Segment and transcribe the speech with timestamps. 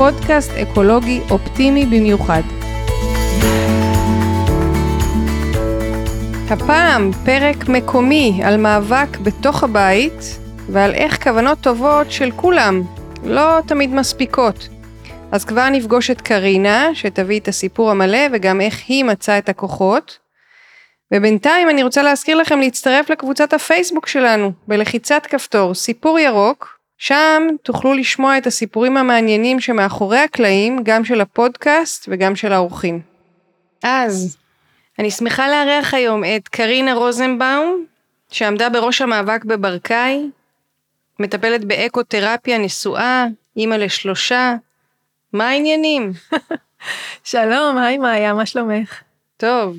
[0.00, 2.42] פודקאסט אקולוגי אופטימי במיוחד.
[6.50, 12.82] הפעם פרק מקומי על מאבק בתוך הבית ועל איך כוונות טובות של כולם
[13.24, 14.68] לא תמיד מספיקות.
[15.32, 20.18] אז כבר נפגוש את קרינה, שתביא את הסיפור המלא וגם איך היא מצאה את הכוחות.
[21.14, 27.94] ובינתיים אני רוצה להזכיר לכם להצטרף לקבוצת הפייסבוק שלנו בלחיצת כפתור סיפור ירוק, שם תוכלו
[27.94, 33.00] לשמוע את הסיפורים המעניינים שמאחורי הקלעים, גם של הפודקאסט וגם של האורחים.
[33.82, 34.36] אז,
[34.98, 37.84] אני שמחה לארח היום את קרינה רוזנבאום,
[38.30, 40.30] שעמדה בראש המאבק בברקאי,
[41.18, 44.54] מטפלת באקותרפיה נשואה, אימא לשלושה.
[45.32, 46.12] מה העניינים?
[47.24, 49.00] שלום, היי מאיה, מה שלומך?
[49.36, 49.76] טוב.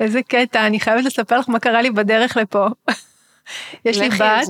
[0.00, 2.66] איזה קטע, אני חייבת לספר לך מה קרה לי בדרך לפה.
[3.84, 4.48] יש לי בת,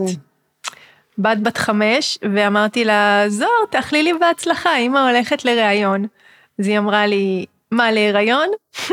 [1.18, 6.06] בת בת חמש, ואמרתי לה, זוהר, תאכלי לי בהצלחה, אמא הולכת לראיון.
[6.58, 8.48] אז היא אמרה לי, מה, להיריון?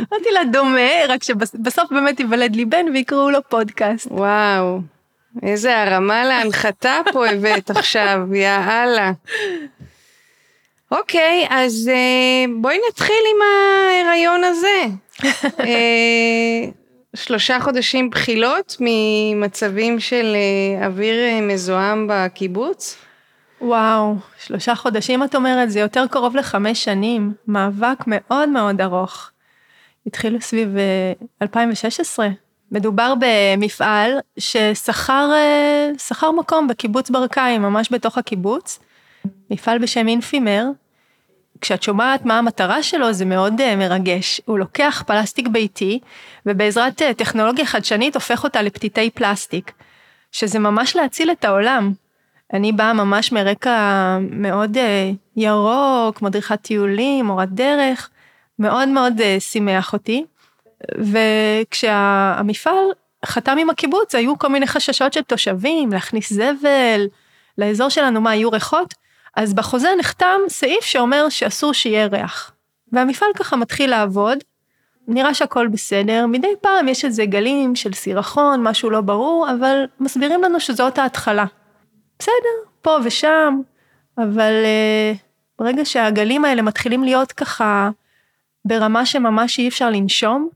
[0.00, 4.06] אמרתי לה, דומה, רק שבסוף באמת ייוולד לי בן ויקראו לו פודקאסט.
[4.10, 4.80] וואו,
[5.42, 9.12] איזה הרמה להנחתה פה הבאת עכשיו, יא אללה.
[10.90, 14.84] אוקיי, אז אה, בואי נתחיל עם ההיריון הזה.
[17.14, 22.96] אה, שלושה חודשים בחילות ממצבים של אה, אוויר מזוהם בקיבוץ?
[23.60, 29.30] וואו, שלושה חודשים את אומרת, זה יותר קרוב לחמש שנים, מאבק מאוד מאוד ארוך.
[30.06, 30.68] התחילו סביב
[31.42, 32.28] 2016.
[32.72, 35.30] מדובר במפעל ששכר
[36.36, 38.78] מקום בקיבוץ ברקאי, ממש בתוך הקיבוץ.
[39.50, 40.64] מפעל בשם אינפימר,
[41.60, 44.40] כשאת שומעת מה המטרה שלו זה מאוד uh, מרגש.
[44.44, 46.00] הוא לוקח פלסטיק ביתי
[46.46, 49.72] ובעזרת uh, טכנולוגיה חדשנית הופך אותה לפתיתי פלסטיק,
[50.32, 51.92] שזה ממש להציל את העולם.
[52.52, 54.80] אני באה ממש מרקע מאוד uh,
[55.36, 58.10] ירוק, מדריכת טיולים, מורת דרך,
[58.58, 60.24] מאוד מאוד uh, שימח אותי.
[60.98, 62.84] וכשהמפעל
[63.24, 67.06] חתם עם הקיבוץ היו כל מיני חששות של תושבים להכניס זבל
[67.58, 68.94] לאזור שלנו, מה היו ריחות?
[69.36, 72.52] אז בחוזה נחתם סעיף שאומר שאסור שיהיה ריח.
[72.92, 74.38] והמפעל ככה מתחיל לעבוד,
[75.08, 80.42] נראה שהכל בסדר, מדי פעם יש איזה גלים של סירחון, משהו לא ברור, אבל מסבירים
[80.42, 81.44] לנו שזאת ההתחלה.
[82.18, 83.60] בסדר, פה ושם,
[84.18, 85.18] אבל uh,
[85.58, 87.90] ברגע שהגלים האלה מתחילים להיות ככה
[88.64, 90.48] ברמה שממש אי אפשר לנשום,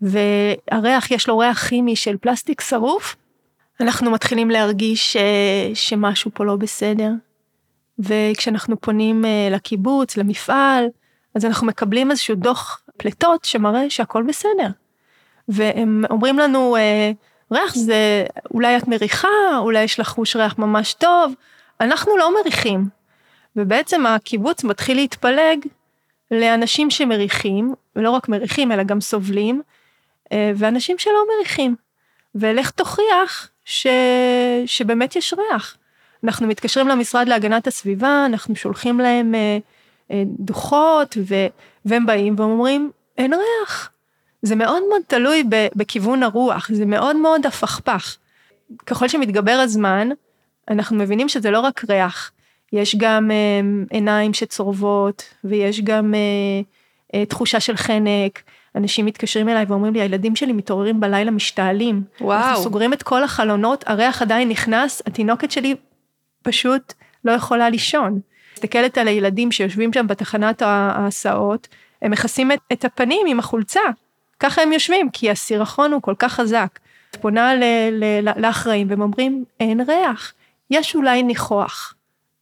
[0.00, 3.16] והריח יש לו ריח כימי של פלסטיק שרוף,
[3.80, 5.16] אנחנו מתחילים להרגיש ש...
[5.16, 7.10] אה, שמשהו פה לא בסדר.
[8.04, 10.84] וכשאנחנו פונים אה, לקיבוץ, למפעל,
[11.34, 14.68] אז אנחנו מקבלים איזשהו דוח פליטות שמראה שהכל בסדר.
[15.48, 17.10] והם אומרים לנו, אה,
[17.52, 18.24] ריח זה,
[18.54, 19.28] אולי את מריחה,
[19.58, 21.34] אולי יש לך חוש ריח ממש טוב,
[21.80, 22.88] אנחנו לא מריחים.
[23.56, 25.58] ובעצם הקיבוץ מתחיל להתפלג
[26.30, 29.62] לאנשים שמריחים, ולא רק מריחים אלא גם סובלים,
[30.32, 31.76] אה, ואנשים שלא מריחים.
[32.34, 33.86] ולך תוכיח ש...
[34.66, 35.76] שבאמת יש ריח.
[36.24, 39.58] אנחנו מתקשרים למשרד להגנת הסביבה, אנחנו שולחים להם אה,
[40.10, 41.34] אה, דוחות, ו,
[41.84, 43.90] והם באים ואומרים, אין ריח.
[44.42, 48.16] זה מאוד מאוד תלוי ב, בכיוון הרוח, זה מאוד מאוד הפכפך.
[48.86, 50.08] ככל שמתגבר הזמן,
[50.70, 52.32] אנחנו מבינים שזה לא רק ריח,
[52.72, 53.60] יש גם אה,
[53.90, 56.20] עיניים שצורבות, ויש גם אה,
[57.14, 58.42] אה, תחושה של חנק.
[58.76, 62.02] אנשים מתקשרים אליי ואומרים לי, הילדים שלי מתעוררים בלילה משתעלים.
[62.20, 62.38] וואו.
[62.38, 65.74] אנחנו סוגרים את כל החלונות, הריח עדיין נכנס, התינוקת שלי
[66.42, 66.92] פשוט
[67.24, 68.20] לא יכולה לישון.
[68.54, 71.68] מסתכלת על הילדים שיושבים שם בתחנת ההסעות,
[72.02, 73.80] הם מכסים את, את הפנים עם החולצה.
[74.40, 76.78] ככה הם יושבים, כי הסירחון הוא כל כך חזק.
[77.20, 77.52] פונה
[78.36, 80.32] לאחראים והם אומרים, אין ריח,
[80.70, 81.94] יש אולי ניחוח.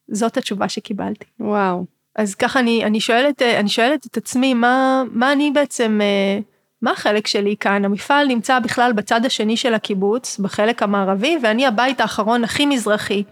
[0.09, 1.25] זאת התשובה שקיבלתי.
[1.41, 1.85] וואו.
[2.17, 6.01] אז ככה אני, אני, שואלת, אני שואלת את עצמי, מה, מה אני בעצם,
[6.83, 7.85] מה החלק שלי כאן?
[7.85, 13.23] המפעל נמצא בכלל בצד השני של הקיבוץ, בחלק המערבי, ואני הבית האחרון הכי מזרחי.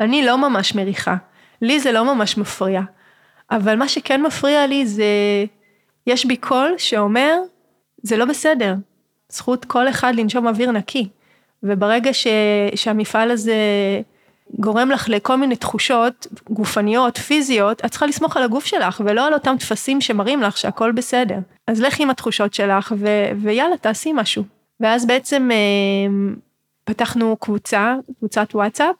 [0.00, 1.16] אני לא ממש מריחה,
[1.62, 2.80] לי זה לא ממש מפריע.
[3.50, 5.04] אבל מה שכן מפריע לי זה,
[6.06, 7.34] יש בי קול שאומר,
[8.02, 8.74] זה לא בסדר,
[9.28, 11.08] זכות כל אחד לנשום אוויר נקי.
[11.62, 12.26] וברגע ש,
[12.74, 13.54] שהמפעל הזה
[14.54, 19.34] גורם לך לכל מיני תחושות גופניות, פיזיות, את צריכה לסמוך על הגוף שלך, ולא על
[19.34, 21.38] אותם טפסים שמראים לך שהכל בסדר.
[21.66, 24.44] אז לכי עם התחושות שלך, ו- ויאללה, תעשי משהו.
[24.80, 25.56] ואז בעצם אה,
[26.84, 28.96] פתחנו קבוצה, קבוצת וואטסאפ.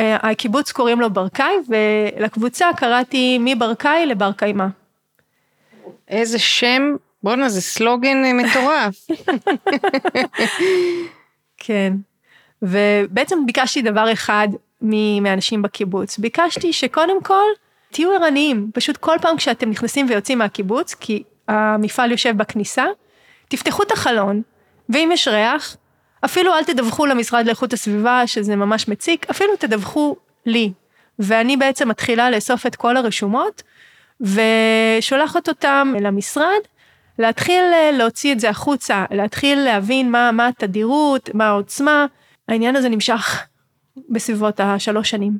[0.00, 4.66] אה, הקיבוץ קוראים לו ברקאי, ולקבוצה קראתי מברקאי לבר קיימא.
[6.08, 6.82] איזה שם,
[7.22, 9.06] בואנה, זה סלוגן אה, מטורף.
[11.56, 11.92] כן.
[12.62, 14.48] ובעצם ביקשתי דבר אחד
[15.22, 16.18] מאנשים בקיבוץ.
[16.18, 17.44] ביקשתי שקודם כל
[17.90, 22.86] תהיו ערניים, פשוט כל פעם כשאתם נכנסים ויוצאים מהקיבוץ, כי המפעל יושב בכניסה,
[23.48, 24.42] תפתחו את החלון,
[24.88, 25.76] ואם יש ריח,
[26.24, 30.72] אפילו אל תדווחו למשרד לאיכות הסביבה שזה ממש מציק, אפילו תדווחו לי.
[31.18, 33.62] ואני בעצם מתחילה לאסוף את כל הרשומות,
[34.20, 36.60] ושולחת אותם למשרד,
[37.18, 42.06] להתחיל להוציא את זה החוצה, להתחיל להבין מה, מה התדירות, מה העוצמה.
[42.48, 43.46] העניין הזה נמשך
[44.08, 45.38] בסביבות השלוש שנים.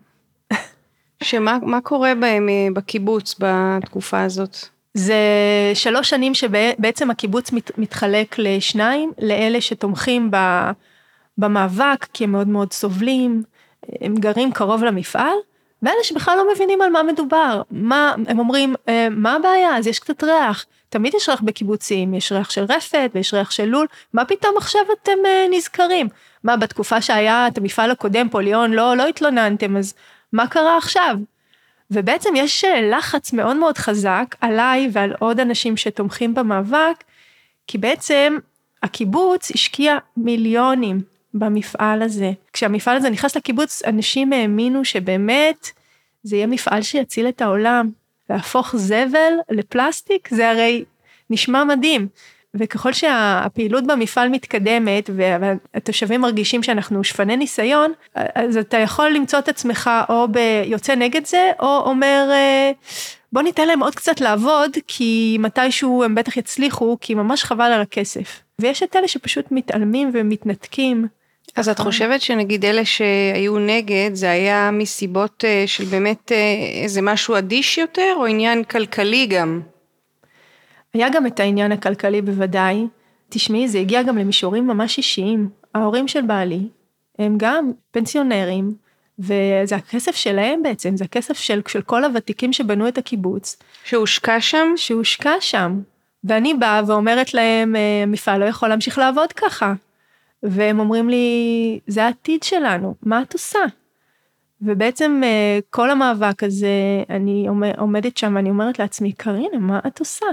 [1.22, 4.56] שמה מה קורה בהם אה, בקיבוץ בתקופה הזאת?
[4.94, 5.14] זה
[5.74, 10.36] שלוש שנים שבעצם הקיבוץ מת, מתחלק לשניים, לאלה שתומכים ב,
[11.38, 13.42] במאבק, כי הם מאוד מאוד סובלים,
[14.00, 15.36] הם גרים קרוב למפעל,
[15.82, 17.62] ואלה שבכלל לא מבינים על מה מדובר.
[17.70, 19.76] מה, הם אומרים, אה, מה הבעיה?
[19.76, 20.66] אז יש קצת ריח.
[20.88, 24.80] תמיד יש ריח בקיבוצים, יש ריח של רפת ויש ריח של לול, מה פתאום עכשיו
[25.02, 26.08] אתם אה, נזכרים?
[26.44, 29.94] מה, בתקופה שהיה את המפעל הקודם, פוליון, לא, לא התלוננתם, אז
[30.32, 31.16] מה קרה עכשיו?
[31.90, 37.04] ובעצם יש אה, לחץ מאוד מאוד חזק עליי ועל עוד אנשים שתומכים במאבק,
[37.66, 38.36] כי בעצם
[38.82, 41.00] הקיבוץ השקיע מיליונים
[41.34, 42.32] במפעל הזה.
[42.52, 45.70] כשהמפעל הזה נכנס לקיבוץ, אנשים האמינו שבאמת
[46.22, 47.90] זה יהיה מפעל שיציל את העולם.
[48.30, 50.84] להפוך זבל לפלסטיק, זה הרי
[51.30, 52.08] נשמע מדהים.
[52.54, 59.90] וככל שהפעילות במפעל מתקדמת והתושבים מרגישים שאנחנו שפני ניסיון, אז אתה יכול למצוא את עצמך
[60.08, 62.70] או ביוצא נגד זה, או אומר, אה,
[63.32, 67.80] בוא ניתן להם עוד קצת לעבוד, כי מתישהו הם בטח יצליחו, כי ממש חבל על
[67.80, 68.42] הכסף.
[68.58, 71.06] ויש את אלה שפשוט מתעלמים ומתנתקים.
[71.56, 77.02] אז את חושבת שנגיד אלה שהיו נגד, זה היה מסיבות אה, של באמת אה, איזה
[77.02, 79.60] משהו אדיש יותר, או עניין כלכלי גם?
[80.94, 82.86] היה גם את העניין הכלכלי בוודאי.
[83.28, 85.48] תשמעי, זה הגיע גם למישורים ממש אישיים.
[85.74, 86.68] ההורים של בעלי
[87.18, 88.74] הם גם פנסיונרים,
[89.18, 93.56] וזה הכסף שלהם בעצם, זה הכסף של, של כל הוותיקים שבנו את הקיבוץ.
[93.84, 94.72] שהושקע שם?
[94.76, 95.80] שהושקע שם.
[96.24, 99.74] ואני באה ואומרת להם, המפעל אה, לא יכול להמשיך לעבוד ככה.
[100.42, 103.58] והם אומרים לי, זה העתיד שלנו, מה את עושה?
[104.62, 106.68] ובעצם אה, כל המאבק הזה,
[107.10, 107.46] אני
[107.78, 110.26] עומדת שם ואני אומרת לעצמי, קרינה, מה את עושה?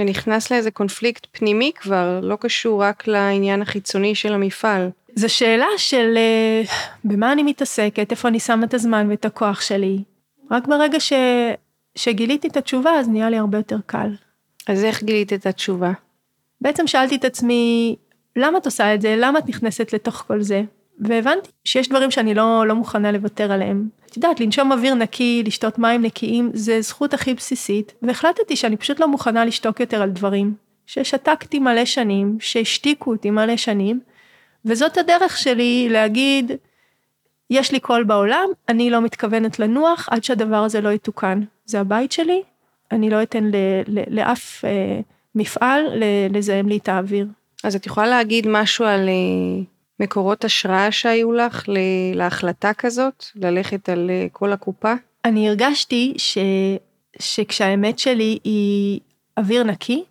[0.00, 4.90] ונכנס לאיזה קונפליקט פנימי כבר, לא קשור רק לעניין החיצוני של המפעל.
[5.14, 6.62] זו שאלה של אה,
[7.04, 10.02] במה אני מתעסקת, איפה אני שמה את הזמן ואת הכוח שלי.
[10.50, 11.12] רק ברגע ש...
[11.94, 14.10] שגיליתי את התשובה, אז נהיה לי הרבה יותר קל.
[14.66, 15.92] אז איך גילית את התשובה?
[16.60, 17.96] בעצם שאלתי את עצמי,
[18.36, 19.14] למה את עושה את זה?
[19.18, 20.62] למה את נכנסת לתוך כל זה?
[21.00, 23.88] והבנתי שיש דברים שאני לא, לא מוכנה לוותר עליהם.
[24.10, 29.00] את יודעת, לנשום אוויר נקי, לשתות מים נקיים, זה זכות הכי בסיסית, והחלטתי שאני פשוט
[29.00, 30.54] לא מוכנה לשתוק יותר על דברים.
[30.86, 34.00] ששתקתי מלא שנים, שהשתיקו אותי מלא שנים,
[34.64, 36.52] וזאת הדרך שלי להגיד,
[37.50, 41.40] יש לי קול בעולם, אני לא מתכוונת לנוח עד שהדבר הזה לא יתוקן.
[41.64, 42.42] זה הבית שלי,
[42.92, 45.00] אני לא אתן ל, ל, לאף אה,
[45.34, 47.26] מפעל לזהם לי את האוויר.
[47.64, 49.62] אז את יכולה להגיד משהו על אה,
[50.00, 51.64] מקורות השראה שהיו לך
[52.14, 54.92] להחלטה כזאת, ללכת על אה, כל הקופה?
[55.24, 56.38] אני הרגשתי ש...
[57.18, 59.00] שכשהאמת שלי היא
[59.38, 60.04] אוויר נקי,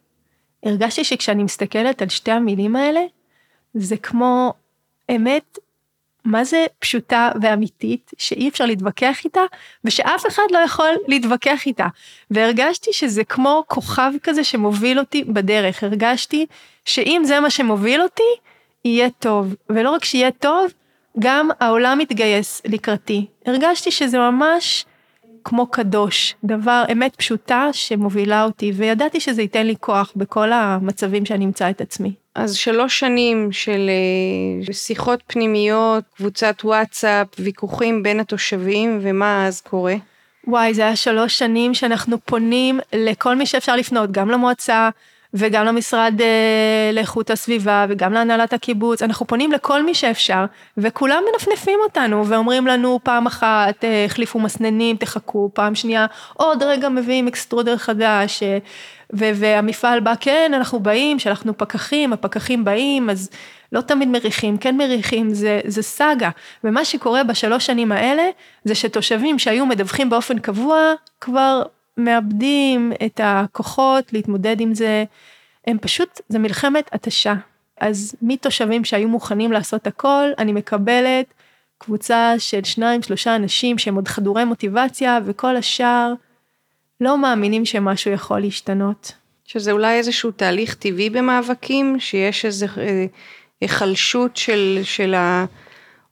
[0.63, 3.01] הרגשתי שכשאני מסתכלת על שתי המילים האלה,
[3.73, 4.53] זה כמו
[5.15, 5.57] אמת
[6.25, 9.41] מה זה פשוטה ואמיתית, שאי אפשר להתווכח איתה,
[9.83, 11.87] ושאף אחד לא יכול להתווכח איתה.
[12.31, 15.83] והרגשתי שזה כמו כוכב כזה שמוביל אותי בדרך.
[15.83, 16.45] הרגשתי
[16.85, 18.23] שאם זה מה שמוביל אותי,
[18.85, 19.55] יהיה טוב.
[19.69, 20.71] ולא רק שיהיה טוב,
[21.19, 23.25] גם העולם מתגייס לקראתי.
[23.45, 24.85] הרגשתי שזה ממש
[25.43, 31.45] כמו קדוש, דבר, אמת פשוטה שמובילה אותי, וידעתי שזה ייתן לי כוח בכל המצבים שאני
[31.45, 32.13] אמצא את עצמי.
[32.35, 39.95] אז שלוש שנים של אה, שיחות פנימיות, קבוצת וואטסאפ, ויכוחים בין התושבים, ומה אז קורה?
[40.47, 44.89] וואי, זה היה שלוש שנים שאנחנו פונים לכל מי שאפשר לפנות, גם למועצה,
[45.33, 50.45] וגם למשרד אה, לאיכות הסביבה, וגם להנהלת הקיבוץ, אנחנו פונים לכל מי שאפשר,
[50.77, 56.89] וכולם מנפנפים אותנו, ואומרים לנו פעם אחת, אה, החליפו מסננים, תחכו, פעם שנייה, עוד רגע
[56.89, 58.57] מביאים אקסטרודר חדש, אה,
[59.13, 63.29] ו- והמפעל בא, כן, אנחנו באים, שלחנו פקחים, הפקחים באים, אז
[63.71, 66.29] לא תמיד מריחים, כן מריחים, זה, זה סאגה.
[66.63, 68.23] ומה שקורה בשלוש שנים האלה,
[68.63, 71.61] זה שתושבים שהיו מדווחים באופן קבוע, כבר
[71.99, 75.03] מאבדים את הכוחות להתמודד עם זה.
[75.67, 77.33] הם פשוט, זה מלחמת התשה.
[77.79, 81.33] אז מתושבים שהיו מוכנים לעשות הכל, אני מקבלת
[81.77, 86.13] קבוצה של שניים, שלושה אנשים שהם עוד חדורי מוטיבציה, וכל השאר
[87.01, 89.11] לא מאמינים שמשהו יכול להשתנות.
[89.45, 93.05] שזה אולי איזשהו תהליך טבעי במאבקים, שיש איזו אה,
[93.61, 95.15] היחלשות של, של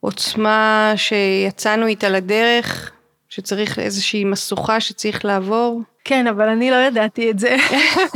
[0.01, 2.91] העוצמה שיצאנו איתה לדרך,
[3.37, 5.81] שצריך איזושהי משוכה שצריך לעבור?
[6.03, 7.55] כן, אבל אני לא ידעתי את זה.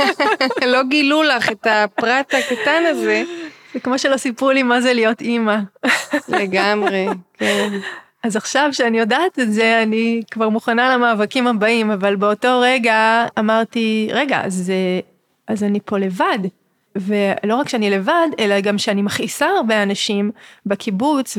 [0.74, 3.24] לא גילו לך את הפרט הקטן הזה.
[3.74, 5.58] זה כמו שלא סיפרו לי מה זה להיות אימא.
[6.28, 7.70] לגמרי, כן.
[8.24, 14.10] אז עכשיו שאני יודעת את זה, אני כבר מוכנה למאבקים הבאים, אבל באותו רגע אמרתי,
[14.12, 14.74] רגע, אז,
[15.48, 16.40] אז אני פה לבד.
[16.96, 20.32] ולא רק שאני לבד, אלא גם שאני מכעיסה הרבה אנשים
[20.66, 21.38] בקיבוץ,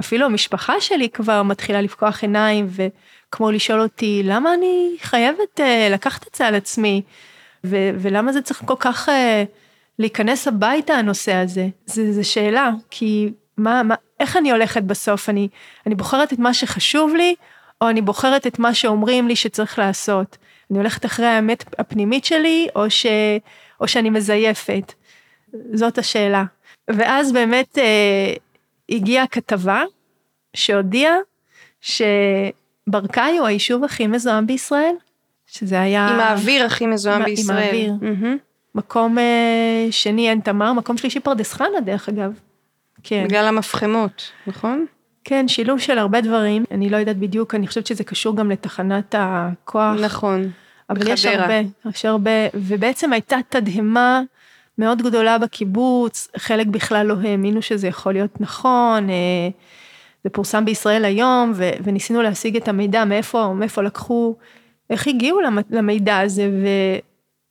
[0.00, 6.28] ואפילו המשפחה שלי כבר מתחילה לפקוח עיניים, וכמו לשאול אותי, למה אני חייבת uh, לקחת
[6.28, 7.02] את זה על עצמי,
[7.64, 9.12] ו- ולמה זה צריך כל כך uh,
[9.98, 11.68] להיכנס הביתה הנושא הזה?
[11.86, 15.28] זו שאלה, כי מה, מה, איך אני הולכת בסוף?
[15.28, 15.48] אני,
[15.86, 17.34] אני בוחרת את מה שחשוב לי,
[17.80, 20.36] או אני בוחרת את מה שאומרים לי שצריך לעשות?
[20.70, 23.06] אני הולכת אחרי האמת הפנימית שלי, או, ש,
[23.80, 24.92] או שאני מזייפת?
[25.72, 26.44] זאת השאלה.
[26.88, 28.34] ואז באמת אה,
[28.90, 29.82] הגיעה כתבה
[30.54, 31.16] שהודיעה
[31.80, 34.94] שברקאי הוא היישוב הכי מזוהם בישראל,
[35.46, 36.08] שזה היה...
[36.08, 37.58] עם האוויר הכי מזוהם בישראל.
[37.58, 37.92] עם האוויר.
[38.00, 38.38] Mm-hmm.
[38.74, 42.32] מקום אה, שני עין תמר, מקום שלישי פרדס חנה דרך אגב.
[43.02, 43.24] כן.
[43.24, 44.86] בגלל המפחמות, נכון?
[45.24, 49.14] כן, שילוב של הרבה דברים, אני לא יודעת בדיוק, אני חושבת שזה קשור גם לתחנת
[49.18, 49.94] הכוח.
[50.00, 50.50] נכון,
[50.90, 51.14] אבל בחדרה.
[51.14, 54.22] יש הרבה, יש הרבה, ובעצם הייתה תדהמה
[54.80, 59.48] מאוד גדולה בקיבוץ, חלק בכלל לא האמינו שזה יכול להיות נכון, אה,
[60.24, 64.34] זה פורסם בישראל היום, ו, וניסינו להשיג את המידע, מאיפה, מאיפה לקחו,
[64.90, 66.66] איך הגיעו למידע הזה, ו...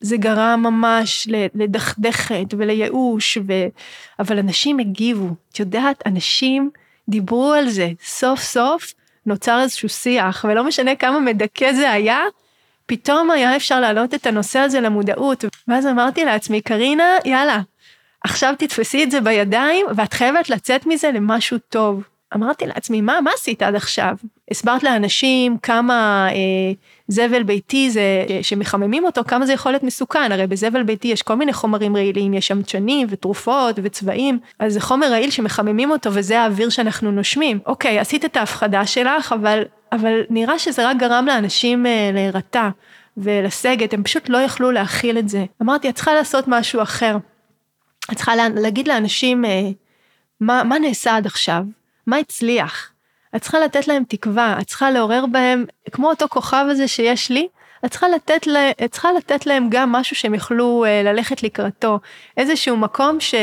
[0.02, 3.54] זה גרם ממש לדכדכת ולייאוש, ו...
[4.20, 6.70] אבל אנשים הגיבו, את יודעת, אנשים
[7.10, 8.94] דיברו על זה, סוף סוף
[9.26, 12.20] נוצר איזשהו שיח, ולא משנה כמה מדכא זה היה,
[12.90, 17.60] פתאום היה אפשר להעלות את הנושא הזה למודעות, ואז אמרתי לעצמי, קרינה, יאללה,
[18.24, 22.04] עכשיו תתפסי את זה בידיים, ואת חייבת לצאת מזה למשהו טוב.
[22.36, 24.16] אמרתי לעצמי, מה, מה עשית עד עכשיו?
[24.52, 26.36] הסברת לאנשים כמה אה,
[27.08, 28.02] זבל ביתי זה,
[28.42, 32.34] שמחממים אותו, כמה זה יכול להיות מסוכן, הרי בזבל ביתי יש כל מיני חומרים רעילים,
[32.34, 37.60] יש שם דשנים ותרופות וצבעים, אז זה חומר רעיל שמחממים אותו וזה האוויר שאנחנו נושמים.
[37.66, 42.70] אוקיי, עשית את ההפחדה שלך, אבל, אבל נראה שזה רק גרם לאנשים אה, להירתע
[43.18, 45.46] ולסגת, הם פשוט לא יכלו להכיל את זה.
[45.62, 47.18] אמרתי, את צריכה לעשות משהו אחר.
[48.12, 49.70] את צריכה לה, להגיד לאנשים אה,
[50.40, 51.64] מה, מה נעשה עד עכשיו,
[52.08, 52.92] מה הצליח.
[53.36, 57.48] את צריכה לתת להם תקווה, את צריכה לעורר בהם, כמו אותו כוכב הזה שיש לי,
[57.86, 62.00] את צריכה לתת, לה, את צריכה לתת להם גם משהו שהם יוכלו uh, ללכת לקראתו,
[62.38, 63.36] איזשהו מקום ש,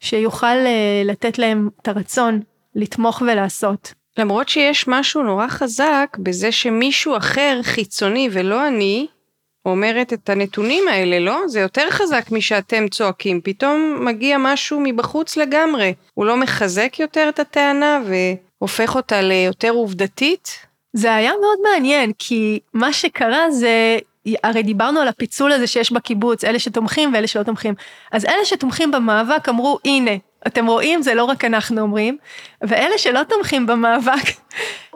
[0.00, 0.56] שיוכל
[1.04, 2.40] לתת להם את הרצון
[2.74, 3.94] לתמוך ולעשות.
[4.18, 9.06] למרות שיש משהו נורא חזק בזה שמישהו אחר חיצוני ולא אני,
[9.66, 11.48] אומרת את הנתונים האלה, לא?
[11.48, 15.94] זה יותר חזק משאתם צועקים, פתאום מגיע משהו מבחוץ לגמרי.
[16.14, 20.58] הוא לא מחזק יותר את הטענה והופך אותה ליותר עובדתית?
[20.92, 23.98] זה היה מאוד מעניין, כי מה שקרה זה,
[24.44, 27.74] הרי דיברנו על הפיצול הזה שיש בקיבוץ, אלה שתומכים ואלה שלא תומכים.
[28.12, 30.12] אז אלה שתומכים במאבק אמרו, הנה,
[30.46, 32.18] אתם רואים, זה לא רק אנחנו אומרים,
[32.62, 34.26] ואלה שלא תומכים במאבק,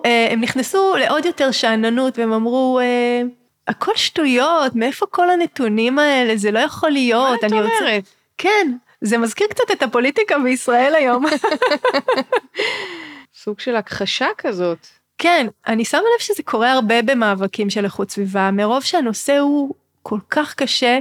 [0.04, 3.22] אה, הם נכנסו לעוד יותר שאננות והם אמרו, אה,
[3.68, 6.36] הכל שטויות, מאיפה כל הנתונים האלה?
[6.36, 7.42] זה לא יכול להיות.
[7.42, 7.70] מה את אומרת?
[7.72, 7.98] רוצה...
[8.38, 11.26] כן, זה מזכיר קצת את הפוליטיקה בישראל היום.
[13.42, 14.86] סוג של הכחשה כזאת.
[15.18, 20.18] כן, אני שמה לב שזה קורה הרבה במאבקים של איכות סביבה, מרוב שהנושא הוא כל
[20.30, 20.98] כך קשה,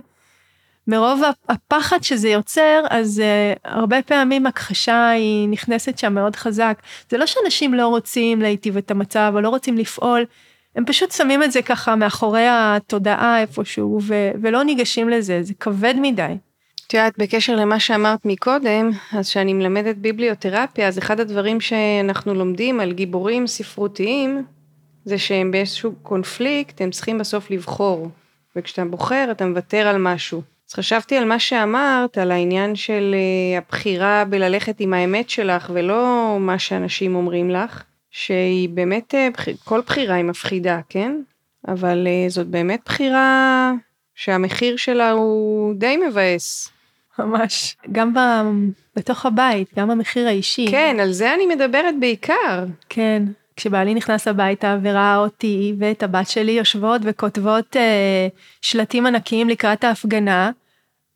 [0.88, 6.82] מרוב הפחד שזה יוצר, אז uh, הרבה פעמים הכחשה היא נכנסת שם מאוד חזק.
[7.10, 10.25] זה לא שאנשים לא רוצים להיטיב את המצב או לא רוצים לפעול,
[10.75, 15.94] הם פשוט שמים את זה ככה מאחורי התודעה איפשהו, ו- ולא ניגשים לזה, זה כבד
[16.01, 16.38] מדי.
[16.88, 22.80] את יודעת, בקשר למה שאמרת מקודם, אז שאני מלמדת ביבליותרפיה, אז אחד הדברים שאנחנו לומדים
[22.80, 24.46] על גיבורים ספרותיים,
[25.06, 28.10] זה שהם באיזשהו קונפליקט, הם צריכים בסוף לבחור.
[28.56, 30.42] וכשאתה בוחר, אתה מוותר על משהו.
[30.69, 36.38] אז חשבתי על מה שאמרת, על העניין של אה, הבחירה בללכת עם האמת שלך ולא
[36.39, 39.27] מה שאנשים אומרים לך, שהיא באמת, אה,
[39.63, 41.22] כל בחירה היא מפחידה, כן?
[41.67, 43.72] אבל אה, זאת באמת בחירה
[44.15, 46.72] שהמחיר שלה הוא די מבאס.
[47.19, 47.77] ממש.
[47.91, 48.19] גם ב...
[48.95, 50.67] בתוך הבית, גם המחיר האישי.
[50.72, 52.65] כן, על זה אני מדברת בעיקר.
[52.89, 53.24] כן.
[53.55, 58.27] כשבעלי נכנס הביתה וראה אותי ואת הבת שלי יושבות וכותבות אה,
[58.62, 60.51] שלטים ענקיים לקראת ההפגנה,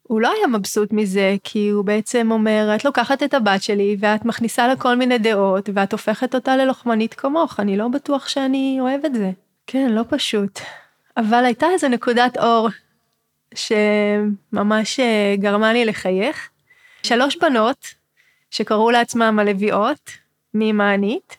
[0.10, 4.26] הוא לא היה מבסוט מזה, כי הוא בעצם אומר, את לוקחת את הבת שלי ואת
[4.26, 9.06] מכניסה לה כל מיני דעות ואת הופכת אותה ללוחמנית כמוך, אני לא בטוח שאני אוהב
[9.06, 9.32] את זה.
[9.68, 10.60] כן, לא פשוט.
[11.18, 12.70] אבל הייתה איזו נקודת אור
[13.56, 16.50] שממש אה, גרמה לי לחייך.
[17.04, 17.86] שלוש בנות
[18.52, 20.12] שקראו לעצמם הלוויות
[20.54, 21.38] ממענית,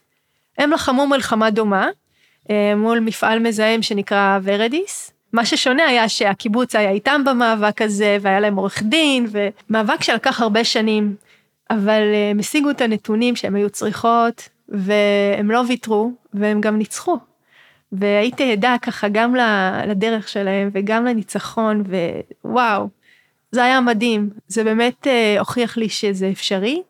[0.61, 1.88] הם לחמו מלחמה דומה
[2.50, 5.12] אה, מול מפעל מזהם שנקרא ורדיס.
[5.33, 10.64] מה ששונה היה שהקיבוץ היה איתם במאבק הזה והיה להם עורך דין ומאבק שלקח הרבה
[10.64, 11.14] שנים,
[11.71, 17.19] אבל אה, הם השיגו את הנתונים שהם היו צריכות והם לא ויתרו והם גם ניצחו.
[17.93, 19.35] והייתי עדה ככה גם
[19.87, 21.85] לדרך שלהם וגם לניצחון
[22.45, 22.88] ווואו,
[23.52, 26.83] זה היה מדהים, זה באמת אה, הוכיח לי שזה אפשרי.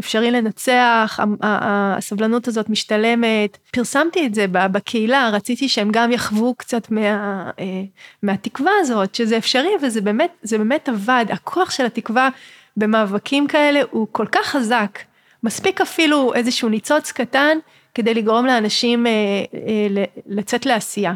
[0.00, 3.58] אפשרי לנצח, הסבלנות הזאת משתלמת.
[3.70, 7.82] פרסמתי את זה בקהילה, רציתי שהם גם יחוו קצת מה, אה,
[8.22, 11.26] מהתקווה הזאת, שזה אפשרי וזה באמת, זה באמת עבד.
[11.30, 12.28] הכוח של התקווה
[12.76, 14.98] במאבקים כאלה הוא כל כך חזק.
[15.42, 17.58] מספיק אפילו איזשהו ניצוץ קטן
[17.94, 19.12] כדי לגרום לאנשים אה,
[19.54, 21.14] אה, לצאת לעשייה.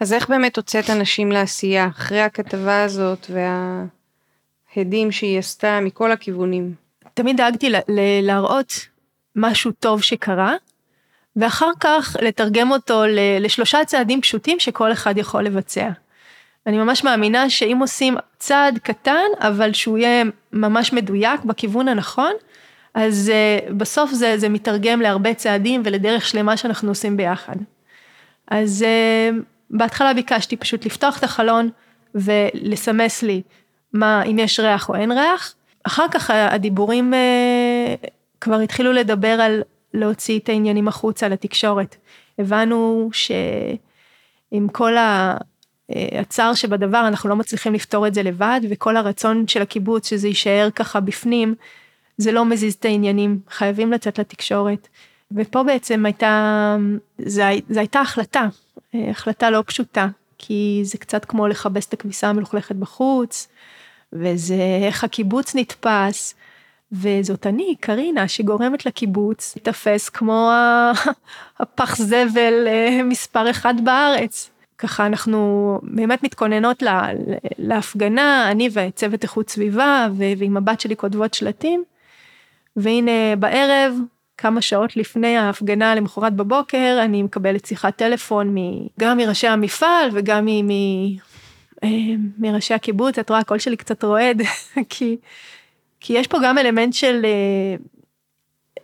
[0.00, 3.26] אז איך באמת הוצאת אנשים לעשייה אחרי הכתבה הזאת
[4.76, 6.83] וההדים שהיא עשתה מכל הכיוונים?
[7.14, 7.72] תמיד דאגתי
[8.22, 8.86] להראות
[9.36, 10.54] משהו טוב שקרה,
[11.36, 13.02] ואחר כך לתרגם אותו
[13.40, 15.90] לשלושה צעדים פשוטים שכל אחד יכול לבצע.
[16.66, 22.32] אני ממש מאמינה שאם עושים צעד קטן, אבל שהוא יהיה ממש מדויק בכיוון הנכון,
[22.94, 27.56] אז uh, בסוף זה, זה מתרגם להרבה צעדים ולדרך שלמה שאנחנו עושים ביחד.
[28.48, 29.34] אז uh,
[29.70, 31.70] בהתחלה ביקשתי פשוט לפתוח את החלון
[32.14, 33.42] ולסמס לי
[33.92, 35.54] מה, אם יש ריח או אין ריח.
[35.84, 38.06] אחר כך הדיבורים uh,
[38.40, 39.62] כבר התחילו לדבר על
[39.94, 41.96] להוציא את העניינים החוצה לתקשורת.
[42.38, 44.92] הבנו שעם כל
[45.90, 50.68] הצער שבדבר אנחנו לא מצליחים לפתור את זה לבד וכל הרצון של הקיבוץ שזה יישאר
[50.74, 51.54] ככה בפנים
[52.16, 54.88] זה לא מזיז את העניינים, חייבים לצאת לתקשורת.
[55.32, 56.76] ופה בעצם הייתה,
[57.18, 58.48] זה הייתה החלטה,
[58.94, 63.48] אה, החלטה לא פשוטה, כי זה קצת כמו לכבס את הכביסה המלוכלכת בחוץ,
[64.12, 66.34] וזה איך הקיבוץ נתפס,
[66.92, 70.50] וזאת אני, קרינה, שגורמת לקיבוץ להתאפס כמו
[71.60, 74.50] הפח זבל אה, מספר אחד בארץ.
[74.78, 77.08] ככה אנחנו באמת מתכוננות לה,
[77.58, 81.84] להפגנה, אני וצוות איכות סביבה, ועם הבת שלי כותבות שלטים,
[82.76, 83.94] והנה בערב,
[84.38, 88.56] כמה שעות לפני ההפגנה למחרת בבוקר, אני מקבלת שיחת טלפון
[89.00, 90.70] גם מראשי המפעל וגם מ...
[91.84, 94.42] אה, מראשי הקיבוץ, את רואה, הקול שלי קצת רועד,
[94.90, 95.16] כי,
[96.00, 97.76] כי יש פה גם אלמנט של, אה,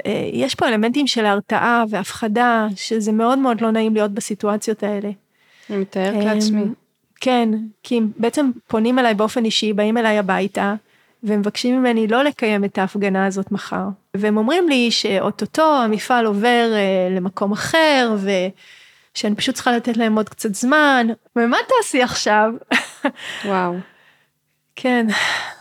[0.07, 5.11] אה, יש פה אלמנטים של הרתעה והפחדה, שזה מאוד מאוד לא נעים להיות בסיטואציות האלה.
[5.71, 6.63] אני מתארת לעצמי.
[7.21, 7.49] כן,
[7.83, 10.75] כי בעצם פונים אליי באופן אישי, באים אליי הביתה,
[11.23, 13.85] ומבקשים ממני לא לקיים את ההפגנה הזאת מחר.
[14.15, 18.17] והם אומרים לי שאו-טו-טו המפעל עובר אה, למקום אחר,
[19.15, 22.53] ושאני פשוט צריכה לתת להם עוד קצת זמן, ומה תעשי עכשיו?
[23.45, 23.75] וואו.
[24.77, 25.07] כן,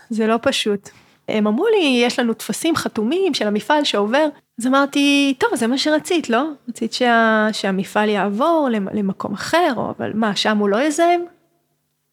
[0.09, 0.89] זה לא פשוט.
[1.27, 4.27] הם אמרו לי, יש לנו טפסים חתומים של המפעל שעובר.
[4.59, 6.43] אז אמרתי, טוב, זה מה שרצית, לא?
[6.69, 11.21] רצית שה, שהמפעל יעבור למקום אחר, או, אבל מה, שם הוא לא יזהם?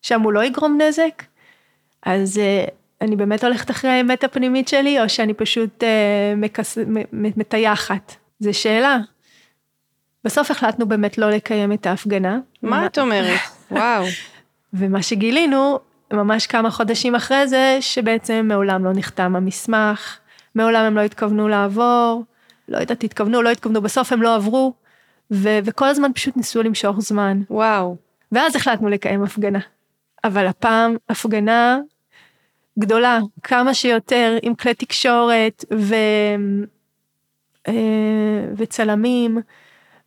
[0.02, 1.22] שם הוא לא יגרום נזק?
[2.02, 2.64] אז אה,
[3.00, 6.78] אני באמת הולכת אחרי האמת הפנימית שלי, או שאני פשוט אה, מקס...
[7.12, 8.14] מטייחת?
[8.40, 8.98] זו שאלה.
[10.24, 12.38] בסוף החלטנו באמת לא לקיים את ההפגנה.
[12.62, 13.40] מה את אומרת?
[13.70, 14.04] וואו.
[14.72, 15.78] ומה שגילינו,
[16.12, 20.18] ממש כמה חודשים אחרי זה, שבעצם מעולם לא נחתם המסמך,
[20.54, 22.24] מעולם הם לא התכוונו לעבור,
[22.68, 24.72] לא יודעת, התכוונו, לא התכוונו, בסוף הם לא עברו,
[25.30, 27.42] ו- וכל הזמן פשוט ניסו למשוך זמן.
[27.50, 27.96] וואו.
[28.32, 29.58] ואז החלטנו לקיים הפגנה.
[30.24, 31.78] אבל הפעם הפגנה
[32.78, 35.94] גדולה, כמה שיותר, עם כלי תקשורת ו...
[37.68, 39.38] אה, וצלמים,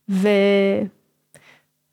[0.08, 0.22] ומה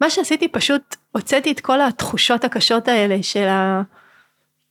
[0.09, 3.81] שעשיתי פשוט הוצאתי את כל התחושות הקשות האלה של, ה...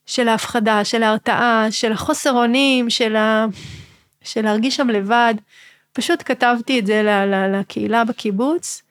[0.06, 3.46] של ההפחדה, של ההרתעה, של החוסר אונים, של, ה...
[4.22, 5.34] של להרגיש שם לבד.
[5.92, 8.82] פשוט כתבתי את זה לקהילה בקיבוץ,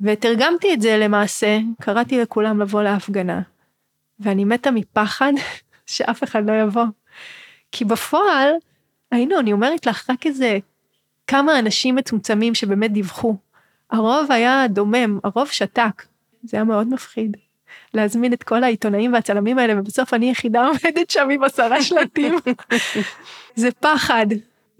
[0.00, 3.40] ותרגמתי את זה למעשה, קראתי לכולם לבוא להפגנה.
[4.20, 5.32] ואני מתה מפחד
[5.86, 6.86] שאף אחד לא יבוא.
[7.72, 8.50] כי בפועל,
[9.10, 10.58] היינו, אני אומרת לך, רק איזה
[11.26, 13.36] כמה אנשים מצומצמים שבאמת דיווחו.
[13.90, 16.13] הרוב היה דומם, הרוב שתק.
[16.44, 17.36] זה היה מאוד מפחיד.
[17.94, 22.34] להזמין את כל העיתונאים והצלמים האלה, ובסוף אני יחידה עומדת שם עם עשרה שלטים.
[23.56, 24.26] זה פחד.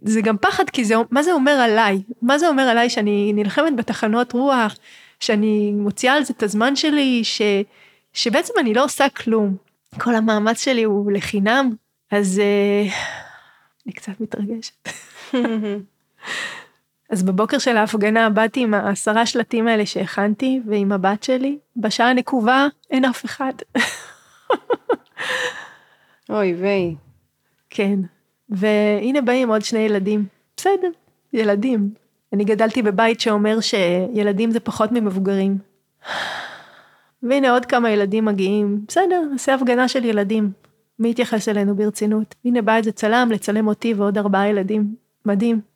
[0.03, 2.03] זה גם פחד כי זה, מה זה אומר עליי?
[2.23, 4.77] מה זה אומר עליי שאני נלחמת בתחנות רוח,
[5.21, 7.43] שאני מוציאה על זה את הזמן שלי, ש,
[8.13, 9.57] שבעצם אני לא עושה כלום.
[9.99, 11.71] כל המאמץ שלי הוא לחינם,
[12.11, 12.93] אז uh,
[13.87, 14.89] אני קצת מתרגשת.
[17.15, 22.67] אז בבוקר של ההפגנה באתי עם העשרה שלטים האלה שהכנתי, ועם הבת שלי, בשעה הנקובה
[22.91, 23.53] אין אף אחד.
[26.31, 26.95] אוי ויי.
[27.71, 27.99] כן,
[28.49, 30.25] והנה באים עוד שני ילדים.
[30.57, 30.91] בסדר,
[31.33, 31.91] ילדים.
[32.33, 35.59] אני גדלתי בבית שאומר שילדים זה פחות ממבוגרים.
[37.23, 40.51] והנה עוד כמה ילדים מגיעים, בסדר, נעשה הפגנה של ילדים.
[40.99, 42.35] מי יתייחס אלינו ברצינות?
[42.45, 44.95] הנה בא איזה צלם לצלם אותי ועוד ארבעה ילדים.
[45.27, 45.74] מדהים.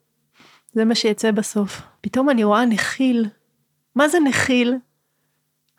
[0.73, 1.81] זה מה שיצא בסוף.
[2.01, 3.25] פתאום אני רואה נחיל.
[3.95, 4.75] מה זה נחיל?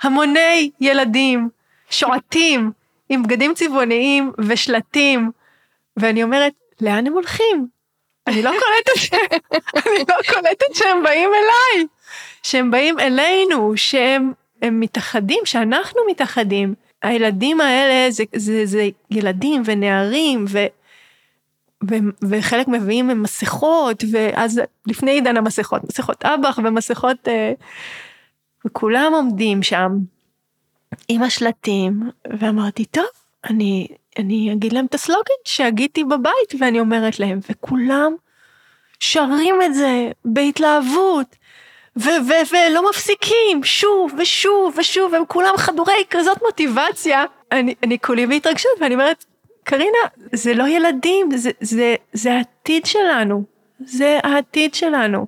[0.03, 1.48] המוני ילדים
[1.90, 2.72] שועטים
[3.09, 5.31] עם בגדים צבעוניים ושלטים,
[5.96, 7.66] ואני אומרת, לאן הם הולכים?
[8.26, 9.14] אני לא קולטת
[9.87, 11.87] אני לא קולטת שהם באים אליי,
[12.42, 16.74] שהם באים אלינו, שהם הם מתאחדים, שאנחנו מתאחדים.
[17.03, 20.44] הילדים האלה זה, זה, זה ילדים ונערים,
[22.22, 27.52] וחלק מביאים עם מסכות, ואז לפני עידן המסכות, מסכות אב"ח ומסכות, אה,
[28.66, 29.98] וכולם עומדים שם
[31.08, 33.06] עם השלטים, ואמרתי, טוב,
[33.44, 33.88] אני,
[34.18, 38.12] אני אגיד להם את הסלוגן שהגיתי בבית, ואני אומרת להם, וכולם
[39.00, 41.36] שרים את זה בהתלהבות.
[41.96, 47.24] ולא מפסיקים, שוב ושוב ושוב, הם כולם חדורי כזאת מוטיבציה.
[47.52, 49.24] אני, אני כולי בהתרגשות, ואני אומרת,
[49.70, 49.98] קרינה,
[50.33, 53.44] זה לא ילדים, זה, זה, זה העתיד שלנו.
[53.85, 55.26] זה העתיד שלנו.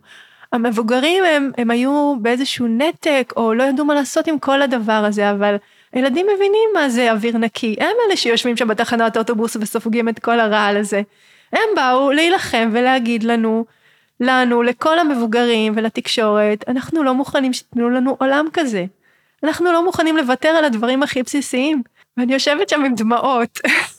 [0.52, 5.31] המבוגרים הם, הם היו באיזשהו נתק, או לא ידעו מה לעשות עם כל הדבר הזה,
[5.31, 5.57] אבל
[5.92, 7.76] הילדים מבינים מה זה אוויר נקי.
[7.81, 11.02] הם אלה שיושבים שם בתחנת אוטובוס וסופגים את כל הרעל הזה.
[11.52, 13.64] הם באו להילחם ולהגיד לנו,
[14.20, 18.85] לנו, לכל המבוגרים ולתקשורת, אנחנו לא מוכנים שתתנו לנו עולם כזה.
[19.44, 21.83] אנחנו לא מוכנים לוותר על הדברים הכי בסיסיים.
[22.16, 23.59] ואני יושבת שם עם דמעות.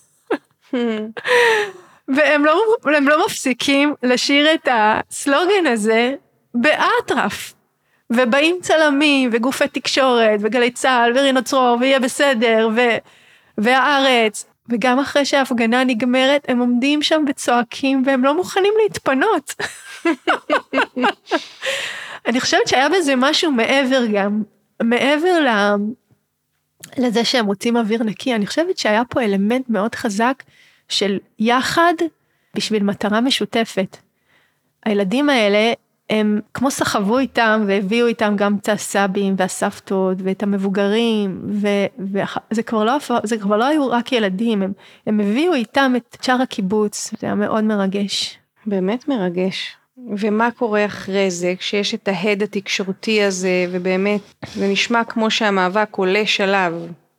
[2.07, 2.61] והם לא,
[3.01, 6.15] לא מפסיקים לשיר את הסלוגן הזה
[6.53, 7.53] באטרף.
[8.09, 12.81] ובאים צלמים וגופי תקשורת וגלי צה"ל ורינו צרור ויהיה בסדר ו...
[13.57, 19.55] והארץ וגם אחרי שההפגנה נגמרת הם עומדים שם וצועקים והם לא מוכנים להתפנות.
[22.27, 24.43] אני חושבת שהיה בזה משהו מעבר גם,
[24.83, 25.47] מעבר ל...
[26.97, 30.43] לזה שהם רוצים אוויר נקי, אני חושבת שהיה פה אלמנט מאוד חזק
[30.89, 31.93] של יחד
[32.55, 33.97] בשביל מטרה משותפת.
[34.85, 35.73] הילדים האלה
[36.09, 42.97] הם כמו סחבו איתם והביאו איתם גם את הסבים והסבתות ואת המבוגרים וזה כבר לא,
[43.41, 44.73] כבר לא היו רק ילדים, הם,
[45.07, 48.37] הם הביאו איתם את שאר הקיבוץ, זה היה מאוד מרגש.
[48.65, 49.75] באמת מרגש.
[50.17, 54.21] ומה קורה אחרי זה, כשיש את ההד התקשורתי הזה, ובאמת,
[54.55, 56.73] זה נשמע כמו שהמאבק עולה שלב.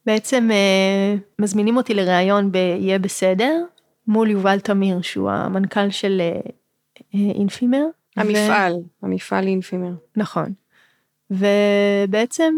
[0.07, 3.63] בעצם אה, מזמינים אותי לראיון ב"יהיה בסדר",
[4.07, 6.41] מול יובל תמיר, שהוא המנכ"ל של אה,
[7.15, 7.85] אה, אינפימר.
[8.17, 9.07] המפעל, ו...
[9.07, 9.93] המפעל אינפימר.
[10.17, 10.53] נכון.
[11.31, 12.55] ובעצם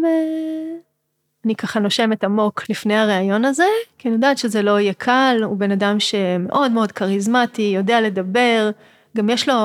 [1.45, 3.65] אני ככה נושמת עמוק לפני הראיון הזה,
[3.97, 8.69] כי אני יודעת שזה לא יהיה קל, הוא בן אדם שמאוד מאוד כריזמטי, יודע לדבר,
[9.17, 9.55] גם יש לו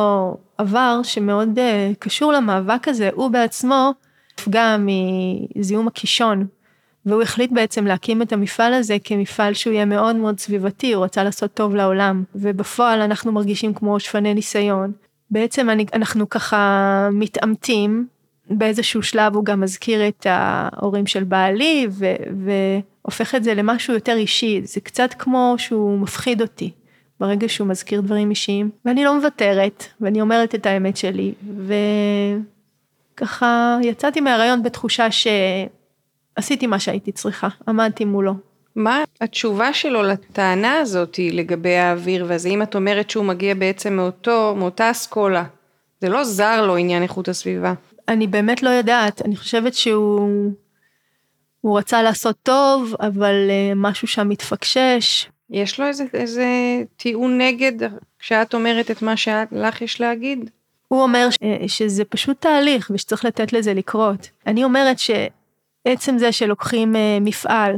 [0.58, 1.58] עבר שמאוד
[1.98, 3.92] קשור למאבק הזה, הוא בעצמו
[4.38, 4.76] נפגע
[5.56, 6.46] מזיהום הקישון,
[7.06, 11.24] והוא החליט בעצם להקים את המפעל הזה כמפעל שהוא יהיה מאוד מאוד סביבתי, הוא רצה
[11.24, 14.92] לעשות טוב לעולם, ובפועל אנחנו מרגישים כמו שפני ניסיון.
[15.30, 18.06] בעצם אני, אנחנו ככה מתעמתים,
[18.50, 22.06] באיזשהו שלב הוא גם מזכיר את ההורים של בעלי, ו,
[22.44, 26.70] והופך את זה למשהו יותר אישי, זה קצת כמו שהוא מפחיד אותי.
[27.20, 31.32] ברגע שהוא מזכיר דברים אישיים, ואני לא מוותרת, ואני אומרת את האמת שלי,
[33.14, 35.10] וככה יצאתי מהרעיון בתחושה
[36.36, 38.34] שעשיתי מה שהייתי צריכה, עמדתי מולו.
[38.76, 44.54] מה התשובה שלו לטענה הזאת לגבי האוויר, ואז אם את אומרת שהוא מגיע בעצם מאותו,
[44.58, 45.44] מאותה אסכולה,
[46.00, 47.74] זה לא זר לו עניין איכות הסביבה.
[48.08, 50.52] אני באמת לא יודעת, אני חושבת שהוא
[51.60, 56.46] הוא רצה לעשות טוב, אבל uh, משהו שם מתפקשש, יש לו איזה, איזה
[56.96, 57.72] טיעון נגד
[58.18, 60.50] כשאת אומרת את מה שלך יש להגיד?
[60.88, 64.30] הוא אומר ש, שזה פשוט תהליך ושצריך לתת לזה לקרות.
[64.46, 64.98] אני אומרת
[65.88, 67.76] שעצם זה שלוקחים אה, מפעל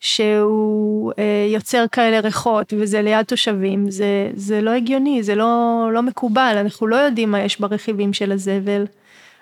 [0.00, 6.02] שהוא אה, יוצר כאלה ריחות וזה ליד תושבים, זה, זה לא הגיוני, זה לא, לא
[6.02, 8.84] מקובל, אנחנו לא יודעים מה יש ברכיבים של הזבל.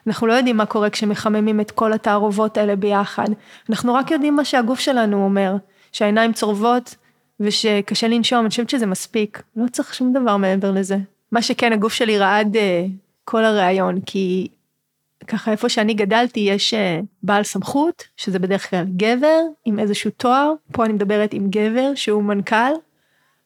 [0.07, 3.29] אנחנו לא יודעים מה קורה כשמחממים את כל התערובות האלה ביחד.
[3.71, 5.57] אנחנו רק יודעים מה שהגוף שלנו אומר,
[5.93, 6.95] שהעיניים צורבות
[7.41, 10.97] ושקשה לנשום, אני חושבת שזה מספיק, לא צריך שום דבר מעבר לזה.
[11.33, 12.59] מה שכן, הגוף שלי רעד uh,
[13.25, 14.49] כל הראיון, כי
[15.27, 20.53] ככה איפה שאני גדלתי יש uh, בעל סמכות, שזה בדרך כלל גבר עם איזשהו תואר,
[20.73, 22.73] פה אני מדברת עם גבר שהוא מנכ"ל,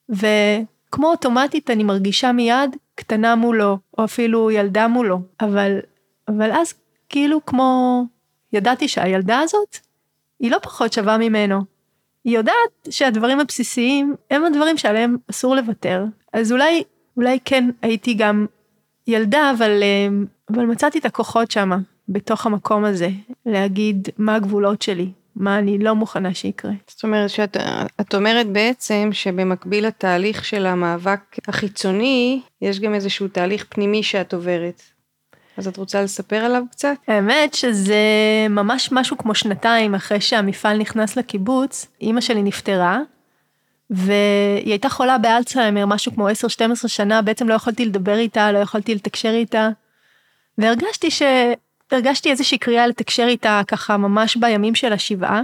[0.09, 5.79] וכמו אוטומטית אני מרגישה מיד קטנה מולו, או אפילו ילדה מולו, אבל,
[6.29, 6.75] אבל אז
[7.09, 8.03] כאילו כמו,
[8.53, 9.77] ידעתי שהילדה הזאת,
[10.41, 11.61] היא לא פחות שווה ממנו.
[12.25, 16.05] היא יודעת שהדברים הבסיסיים הם הדברים שעליהם אסור לוותר.
[16.33, 16.83] אז אולי,
[17.17, 18.47] אולי כן הייתי גם
[19.07, 20.09] ילדה, אבל, אה,
[20.55, 23.09] אבל מצאתי את הכוחות שמה, בתוך המקום הזה,
[23.47, 26.73] להגיד מה הגבולות שלי, מה אני לא מוכנה שיקרה.
[26.89, 27.57] זאת אומרת שאת
[28.01, 34.83] את אומרת בעצם שבמקביל לתהליך של המאבק החיצוני, יש גם איזשהו תהליך פנימי שאת עוברת.
[35.57, 36.97] אז את רוצה לספר עליו קצת?
[37.09, 37.97] האמת שזה
[38.51, 43.01] ממש משהו כמו שנתיים אחרי שהמפעל נכנס לקיבוץ, אימא שלי נפטרה,
[43.91, 46.33] והיא הייתה חולה באלצהיימר משהו כמו 10-12
[46.87, 49.69] שנה, בעצם לא יכולתי לדבר איתה, לא יכולתי לתקשר איתה,
[50.59, 51.23] והרגשתי ש...
[51.93, 55.43] הרגשתי איזושהי קריאה לתקשר איתה ככה ממש בימים של השבעה.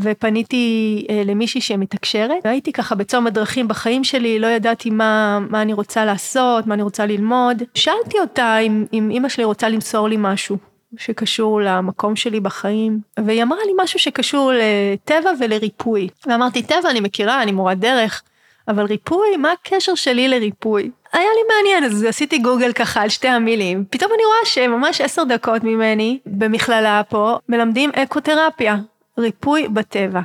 [0.00, 5.72] ופניתי אה, למישהי שמתקשרת, והייתי ככה בצום הדרכים בחיים שלי, לא ידעתי מה, מה אני
[5.72, 7.62] רוצה לעשות, מה אני רוצה ללמוד.
[7.74, 10.56] שאלתי אותה אם, אם אימא שלי רוצה למסור לי משהו
[10.96, 16.08] שקשור למקום שלי בחיים, והיא אמרה לי משהו שקשור לטבע ולריפוי.
[16.26, 18.22] ואמרתי, טבע אני מכירה, אני מורת דרך,
[18.68, 20.90] אבל ריפוי, מה הקשר שלי לריפוי?
[21.14, 23.84] היה לי מעניין, אז עשיתי גוגל ככה על שתי המילים.
[23.90, 28.76] פתאום אני רואה שממש עשר דקות ממני, במכללה פה, מלמדים אקותרפיה.
[29.18, 30.20] ריפוי בטבע,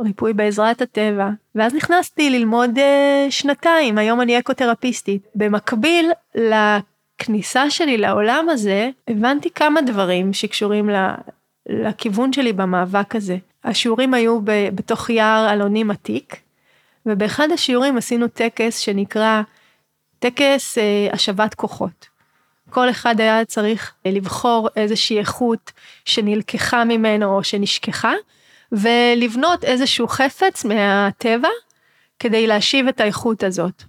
[0.00, 5.22] ריפוי בעזרת הטבע, ואז נכנסתי ללמוד uh, שנתיים, היום אני אקותרפיסטית.
[5.34, 11.10] במקביל לכניסה שלי לעולם הזה, הבנתי כמה דברים שקשורים ל,
[11.68, 13.36] לכיוון שלי במאבק הזה.
[13.64, 14.40] השיעורים היו
[14.74, 16.36] בתוך יער אלונים עתיק,
[17.06, 19.42] ובאחד השיעורים עשינו טקס שנקרא
[20.18, 22.08] טקס uh, השבת כוחות.
[22.70, 25.72] כל אחד היה צריך לבחור איזושהי איכות
[26.04, 28.12] שנלקחה ממנו או שנשכחה,
[28.72, 31.48] ולבנות איזשהו חפץ מהטבע
[32.18, 33.82] כדי להשיב את האיכות הזאת.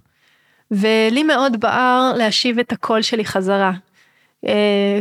[0.70, 3.72] ולי מאוד בער להשיב את הקול שלי חזרה.
[4.46, 4.48] Uh,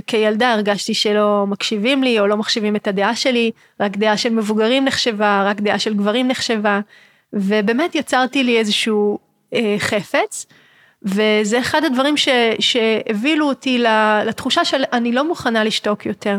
[0.07, 4.85] כילדה הרגשתי שלא מקשיבים לי או לא מחשיבים את הדעה שלי, רק דעה של מבוגרים
[4.85, 6.79] נחשבה, רק דעה של גברים נחשבה,
[7.33, 9.19] ובאמת יצרתי לי איזשהו
[9.79, 10.45] חפץ.
[11.03, 12.29] וזה אחד הדברים ש,
[12.59, 13.83] שהבילו אותי
[14.25, 16.37] לתחושה של אני לא מוכנה לשתוק יותר.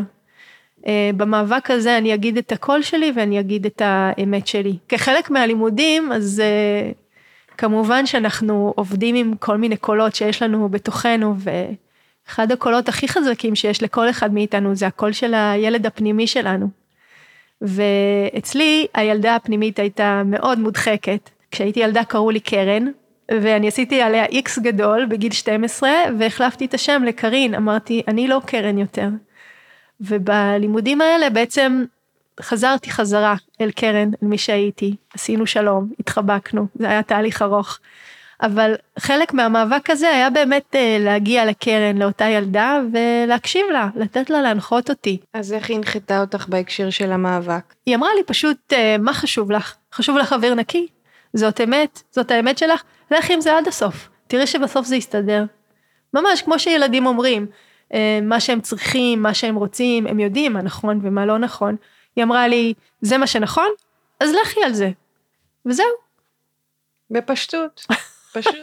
[0.79, 0.81] Uh,
[1.17, 4.77] במאבק הזה אני אגיד את הקול שלי ואני אגיד את האמת שלי.
[4.89, 12.51] כחלק מהלימודים, אז uh, כמובן שאנחנו עובדים עם כל מיני קולות שיש לנו בתוכנו, ואחד
[12.51, 16.69] הקולות הכי חזקים שיש לכל אחד מאיתנו זה הקול של הילד הפנימי שלנו.
[17.61, 21.29] ואצלי הילדה הפנימית הייתה מאוד מודחקת.
[21.51, 22.85] כשהייתי ילדה קראו לי קרן,
[23.31, 25.89] ואני עשיתי עליה איקס גדול בגיל 12
[26.19, 29.07] והחלפתי את השם לקרין, אמרתי אני לא קרן יותר.
[30.01, 31.83] ובלימודים האלה בעצם
[32.41, 37.79] חזרתי חזרה אל קרן, אל מי שהייתי, עשינו שלום, התחבקנו, זה היה תהליך ארוך.
[38.41, 44.41] אבל חלק מהמאבק הזה היה באמת אה, להגיע לקרן, לאותה ילדה, ולהקשיב לה, לתת לה
[44.41, 45.17] להנחות אותי.
[45.33, 47.73] אז איך היא הנחתה אותך בהקשר של המאבק?
[47.85, 49.75] היא אמרה לי פשוט, אה, מה חשוב לך?
[49.93, 50.87] חשוב לך אוויר נקי?
[51.33, 52.01] זאת אמת?
[52.11, 52.83] זאת האמת שלך?
[53.11, 55.43] לכי עם זה עד הסוף, תראי שבסוף זה יסתדר.
[56.13, 57.47] ממש כמו שילדים אומרים,
[57.93, 61.75] אה, מה שהם צריכים, מה שהם רוצים, הם יודעים מה נכון ומה לא נכון.
[62.15, 63.69] היא אמרה לי, זה מה שנכון?
[64.19, 64.89] אז לכי על זה.
[65.65, 65.85] וזהו.
[67.11, 67.85] בפשטות,
[68.33, 68.55] פשוט.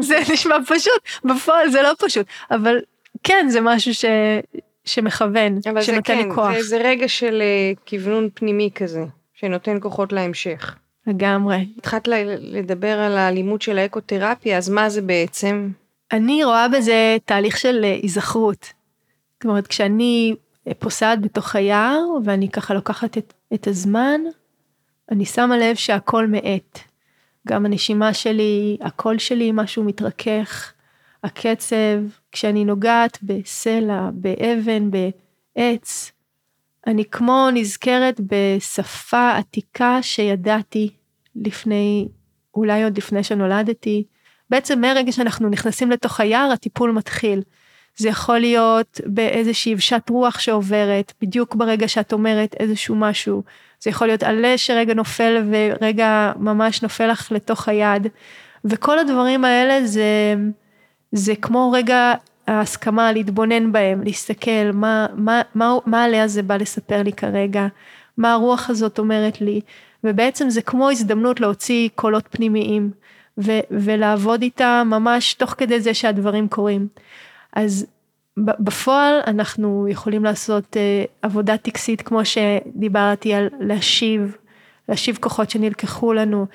[0.00, 2.80] זה נשמע פשוט, בפועל זה לא פשוט, אבל
[3.22, 4.04] כן, זה משהו ש...
[4.84, 6.38] שמכוון, שנותן כן, לי כוח.
[6.38, 10.76] אבל זה כן, זה רגע של uh, כוונון פנימי כזה, שנותן כוחות להמשך.
[11.06, 11.68] לגמרי.
[11.78, 12.08] התחלת
[12.40, 15.70] לדבר על האלימות של האקותרפיה, אז מה זה בעצם?
[16.12, 18.72] אני רואה בזה תהליך של אה, היזכרות.
[19.34, 20.34] זאת אומרת, כשאני
[20.68, 24.20] אה, פוסעת בתוך היער, ואני ככה לוקחת את, את הזמן,
[25.10, 26.78] אני שמה לב שהכל מאט.
[27.48, 30.72] גם הנשימה שלי, הקול שלי, משהו מתרכך,
[31.24, 31.76] הקצב,
[32.32, 36.12] כשאני נוגעת בסלע, באבן, בעץ,
[36.86, 40.90] אני כמו נזכרת בשפה עתיקה שידעתי
[41.36, 42.08] לפני,
[42.54, 44.04] אולי עוד לפני שנולדתי.
[44.50, 47.42] בעצם מרגע שאנחנו נכנסים לתוך היער, הטיפול מתחיל.
[47.96, 53.42] זה יכול להיות באיזושהי אבשת רוח שעוברת, בדיוק ברגע שאת אומרת איזשהו משהו.
[53.80, 58.06] זה יכול להיות עלה שרגע נופל ורגע ממש נופל לך לתוך היד.
[58.64, 60.34] וכל הדברים האלה זה,
[61.12, 62.14] זה כמו רגע
[62.46, 67.66] ההסכמה להתבונן בהם, להסתכל מה, מה, מה, מה עליה זה בא לספר לי כרגע,
[68.16, 69.60] מה הרוח הזאת אומרת לי,
[70.04, 72.90] ובעצם זה כמו הזדמנות להוציא קולות פנימיים
[73.38, 76.88] ו, ולעבוד איתה ממש תוך כדי זה שהדברים קורים.
[77.52, 77.86] אז
[78.36, 84.36] בפועל אנחנו יכולים לעשות uh, עבודה טקסית כמו שדיברתי על להשיב,
[84.88, 86.46] להשיב כוחות שנלקחו לנו.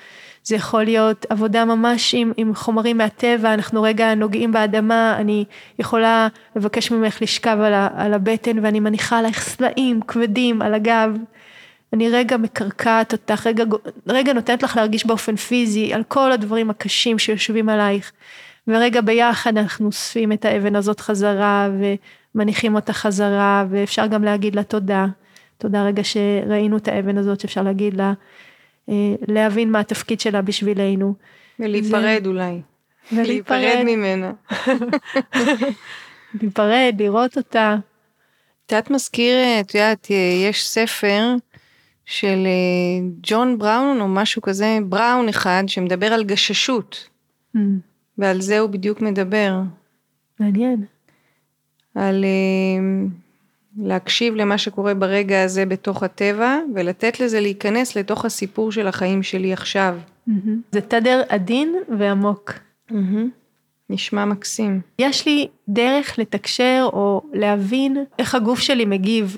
[0.44, 5.44] זה יכול להיות עבודה ממש עם, עם חומרים מהטבע, אנחנו רגע נוגעים באדמה, אני
[5.78, 11.16] יכולה לבקש ממך לשכב על, ה, על הבטן ואני מניחה עלייך סלעים כבדים על הגב.
[11.92, 13.64] אני רגע מקרקעת אותך, רגע,
[14.06, 18.12] רגע נותנת לך להרגיש באופן פיזי על כל הדברים הקשים שיושבים עלייך.
[18.68, 21.68] ורגע ביחד אנחנו אוספים את האבן הזאת חזרה
[22.34, 25.06] ומניחים אותה חזרה ואפשר גם להגיד לה תודה.
[25.58, 28.12] תודה רגע שראינו את האבן הזאת שאפשר להגיד לה,
[28.88, 31.14] אה, להבין מה התפקיד שלה בשבילנו.
[31.58, 32.28] ולהיפרד זה...
[32.28, 32.60] אולי.
[33.12, 34.32] ולהיפרד ממנה.
[36.40, 37.76] להיפרד, לראות אותה.
[38.72, 40.08] יודעת מזכיר, את יודעת,
[40.46, 41.34] יש ספר
[42.04, 47.08] של אה, ג'ון בראון או משהו כזה, בראון אחד, שמדבר על גששות.
[47.56, 47.60] Mm.
[48.18, 49.60] ועל זה הוא בדיוק מדבר.
[50.40, 50.84] מעניין.
[51.94, 53.10] על uh,
[53.82, 59.52] להקשיב למה שקורה ברגע הזה בתוך הטבע, ולתת לזה להיכנס לתוך הסיפור של החיים שלי
[59.52, 59.98] עכשיו.
[60.28, 60.32] Mm-hmm.
[60.72, 62.52] זה תדר עדין ועמוק.
[62.90, 62.94] Mm-hmm.
[63.90, 64.80] נשמע מקסים.
[64.98, 69.36] יש לי דרך לתקשר או להבין איך הגוף שלי מגיב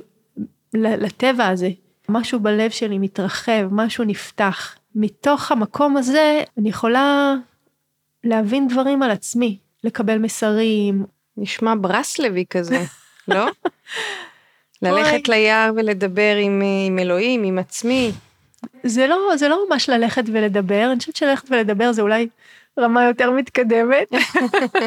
[0.74, 1.70] לטבע הזה.
[2.08, 4.76] משהו בלב שלי מתרחב, משהו נפתח.
[4.94, 7.34] מתוך המקום הזה אני יכולה
[8.24, 11.04] להבין דברים על עצמי, לקבל מסרים.
[11.36, 12.84] נשמע ברסלבי כזה,
[13.28, 13.46] לא?
[14.82, 18.12] ללכת ליער ולדבר עם, עם אלוהים, עם עצמי.
[18.82, 22.28] זה לא, זה לא ממש ללכת ולדבר, אני חושבת שללכת ולדבר זה אולי
[22.78, 24.08] רמה יותר מתקדמת.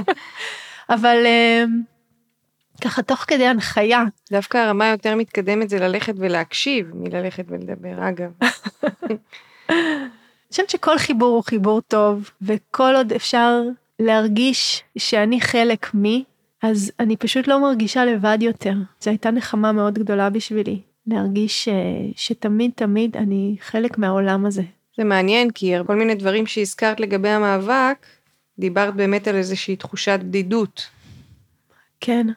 [0.90, 1.82] אבל אמ,
[2.82, 4.04] ככה תוך כדי הנחיה.
[4.32, 8.32] דווקא הרמה יותר מתקדמת זה ללכת ולהקשיב מללכת ולדבר, אגב.
[10.54, 13.62] חושבת שכל חיבור הוא חיבור טוב, וכל עוד אפשר
[14.00, 16.24] להרגיש שאני חלק מי,
[16.64, 18.74] אז אני פשוט לא מרגישה לבד יותר.
[19.02, 21.70] זו הייתה נחמה מאוד גדולה בשבילי, להרגיש ש...
[22.16, 24.62] שתמיד תמיד אני חלק מהעולם הזה.
[24.98, 28.06] זה מעניין, כי כל מיני דברים שהזכרת לגבי המאבק,
[28.60, 30.90] דיברת באמת על איזושהי תחושת בדידות.
[32.00, 32.28] כן.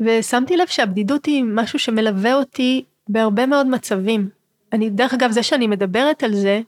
[0.00, 4.28] ושמתי לב שהבדידות היא משהו שמלווה אותי בהרבה מאוד מצבים.
[4.72, 6.60] אני, דרך אגב, זה שאני מדברת על זה,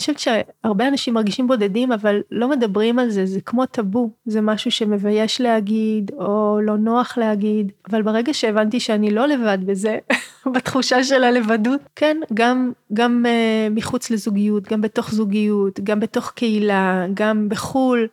[0.00, 4.70] חושבת שהרבה אנשים מרגישים בודדים, אבל לא מדברים על זה, זה כמו טאבו, זה משהו
[4.70, 9.98] שמבייש להגיד, או לא נוח להגיד, אבל ברגע שהבנתי שאני לא לבד בזה,
[10.54, 17.06] בתחושה של הלבדות, כן, גם, גם uh, מחוץ לזוגיות, גם בתוך זוגיות, גם בתוך קהילה,
[17.14, 18.06] גם בחו"ל,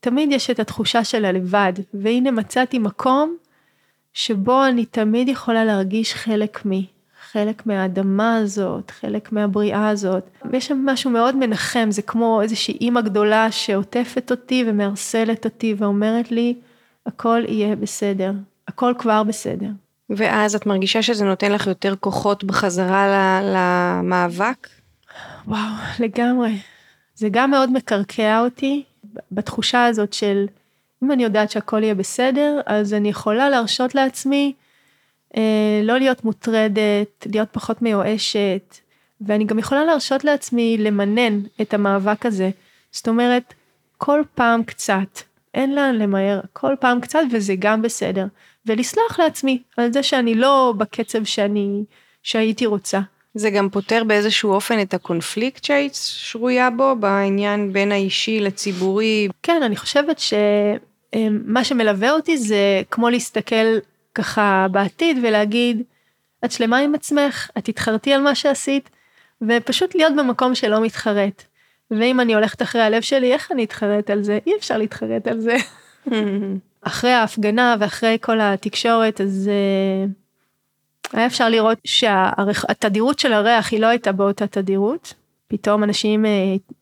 [0.00, 3.36] תמיד יש את התחושה של הלבד, והנה מצאתי מקום
[4.12, 6.93] שבו אני תמיד יכולה להרגיש חלק מי.
[7.34, 10.22] חלק מהאדמה הזאת, חלק מהבריאה הזאת.
[10.50, 16.30] ויש שם משהו מאוד מנחם, זה כמו איזושהי אימא גדולה שעוטפת אותי ומארסלת אותי ואומרת
[16.30, 16.54] לי,
[17.06, 18.32] הכל יהיה בסדר,
[18.68, 19.68] הכל כבר בסדר.
[20.10, 24.68] ואז את מרגישה שזה נותן לך יותר כוחות בחזרה למאבק?
[25.46, 26.58] וואו, לגמרי.
[27.14, 28.82] זה גם מאוד מקרקע אותי
[29.32, 30.46] בתחושה הזאת של
[31.04, 34.52] אם אני יודעת שהכל יהיה בסדר, אז אני יכולה להרשות לעצמי
[35.82, 38.78] לא להיות מוטרדת, להיות פחות מיואשת,
[39.20, 42.50] ואני גם יכולה להרשות לעצמי למנן את המאבק הזה.
[42.92, 43.54] זאת אומרת,
[43.98, 45.20] כל פעם קצת,
[45.54, 48.26] אין לאן למהר, כל פעם קצת וזה גם בסדר.
[48.66, 51.84] ולסלוח לעצמי על זה שאני לא בקצב שאני,
[52.22, 53.00] שהייתי רוצה.
[53.34, 59.28] זה גם פותר באיזשהו אופן את הקונפליקט שהיית שרויה בו, בעניין בין האישי לציבורי?
[59.42, 63.78] כן, אני חושבת שמה אה, שמלווה אותי זה כמו להסתכל
[64.14, 65.82] ככה בעתיד ולהגיד,
[66.44, 68.90] את שלמה עם עצמך, את תתחרתי על מה שעשית,
[69.42, 71.44] ופשוט להיות במקום שלא מתחרט.
[71.90, 74.38] ואם אני הולכת אחרי הלב שלי, איך אני אתחרט על זה?
[74.46, 75.56] אי אפשר להתחרט על זה.
[76.82, 83.86] אחרי ההפגנה ואחרי כל התקשורת, אז uh, היה אפשר לראות שהתדירות של הריח היא לא
[83.86, 85.14] הייתה באותה תדירות.
[85.48, 86.72] פתאום אנשים, uh,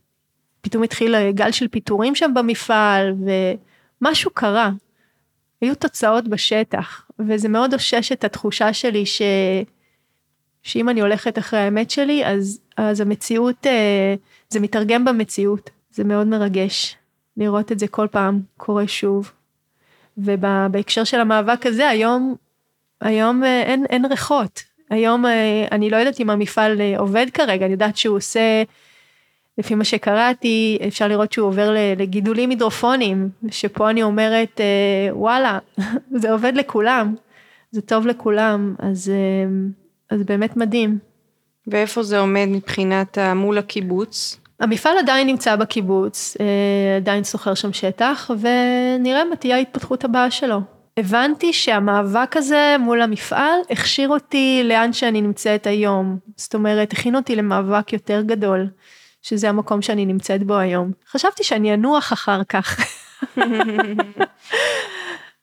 [0.60, 3.14] פתאום התחיל גל של פיטורים שם במפעל,
[4.00, 4.70] ומשהו קרה.
[5.60, 9.22] היו תוצאות בשטח, וזה מאוד אושש את התחושה שלי ש...
[10.62, 14.14] שאם אני הולכת אחרי האמת שלי, אז, אז המציאות, אה,
[14.48, 15.70] זה מתרגם במציאות.
[15.90, 16.96] זה מאוד מרגש
[17.36, 19.32] לראות את זה כל פעם קורה שוב.
[20.18, 22.34] ובהקשר של המאבק הזה, היום,
[23.00, 24.62] היום אה, אין, אין ריחות.
[24.90, 28.62] היום אה, אני לא יודעת אם המפעל עובד כרגע, אני יודעת שהוא עושה,
[29.58, 34.60] לפי מה שקראתי, אפשר לראות שהוא עובר לגידולים הידרופונים, שפה אני אומרת,
[35.10, 35.58] וואלה,
[36.20, 37.14] זה עובד לכולם,
[37.70, 39.12] זה טוב לכולם, אז,
[40.10, 40.98] אז באמת מדהים.
[41.66, 44.42] ואיפה זה עומד מבחינת מול הקיבוץ?
[44.62, 50.60] המפעל עדיין נמצא בקיבוץ, אה, עדיין שוכר שם שטח, ונראה מה תהיה ההתפתחות הבאה שלו.
[50.96, 56.18] הבנתי שהמאבק הזה מול המפעל הכשיר אותי לאן שאני נמצאת היום.
[56.36, 58.68] זאת אומרת, הכין אותי למאבק יותר גדול,
[59.22, 60.92] שזה המקום שאני נמצאת בו היום.
[61.10, 62.80] חשבתי שאני אנוח אחר כך.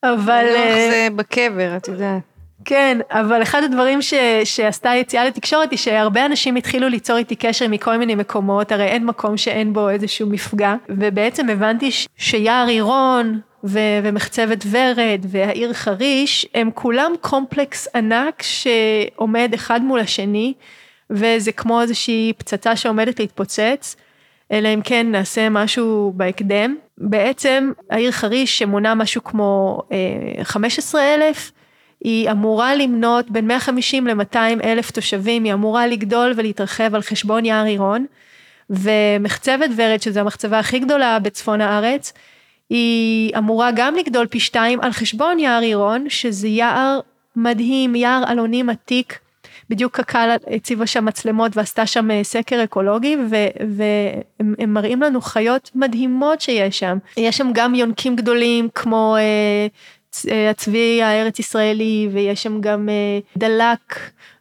[0.03, 0.45] אבל...
[0.45, 2.21] לנוח אה, זה בקבר, את יודעת.
[2.65, 4.13] כן, אבל אחד הדברים ש,
[4.43, 9.05] שעשתה יציאה לתקשורת היא שהרבה אנשים התחילו ליצור איתי קשר מכל מיני מקומות, הרי אין
[9.05, 16.45] מקום שאין בו איזשהו מפגע, ובעצם הבנתי ש, שיער עירון ו, ומחצבת ורד והעיר חריש,
[16.55, 20.53] הם כולם קומפלקס ענק שעומד אחד מול השני,
[21.09, 23.95] וזה כמו איזושהי פצצה שעומדת להתפוצץ.
[24.51, 26.75] אלא אם כן נעשה משהו בהקדם.
[26.97, 31.51] בעצם העיר חריש שמונה משהו כמו אה, 15 אלף,
[32.03, 37.65] היא אמורה למנות בין 150 ל-200 אלף תושבים, היא אמורה לגדול ולהתרחב על חשבון יער
[37.65, 38.05] עירון,
[38.69, 42.13] ומחצבת ורד, שזו המחצבה הכי גדולה בצפון הארץ,
[42.69, 46.99] היא אמורה גם לגדול פי שתיים על חשבון יער עירון, שזה יער
[47.35, 49.19] מדהים, יער אלונים עתיק.
[49.69, 53.17] בדיוק קק"ל הציבה שם מצלמות ועשתה שם אה, סקר אקולוגי
[53.77, 56.97] והם מראים לנו חיות מדהימות שיש שם.
[57.17, 59.67] יש שם גם יונקים גדולים כמו אה,
[60.31, 62.89] אה, הצבי הארץ ישראלי ויש שם גם
[63.37, 63.99] דלק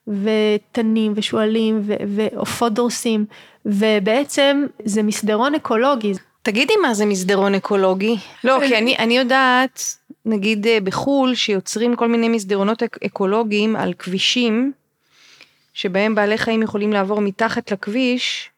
[0.08, 3.24] ותנים ושועלים ועופות דורסים
[3.66, 6.12] ובעצם זה מסדרון אקולוגי.
[6.42, 8.16] תגידי מה זה מסדרון אקולוגי?
[8.44, 9.82] לא, כי אני, אני יודעת,
[10.24, 14.72] נגיד בחו"ל, שיוצרים כל מיני מסדרונות אקולוגיים על כבישים,
[15.78, 18.50] שבהם בעלי חיים יכולים לעבור מתחת לכביש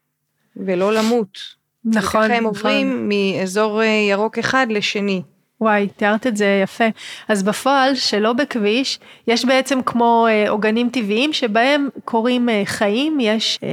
[0.57, 1.39] ולא למות.
[1.85, 2.45] נכון, וככה הם נכון.
[2.45, 5.23] עוברים מאזור ירוק אחד לשני.
[5.61, 6.85] וואי, תיארת את זה יפה.
[7.29, 13.59] אז בפועל, שלא בכביש, יש בעצם כמו אה, עוגנים טבעיים שבהם קורים אה, חיים, יש,
[13.62, 13.68] אה,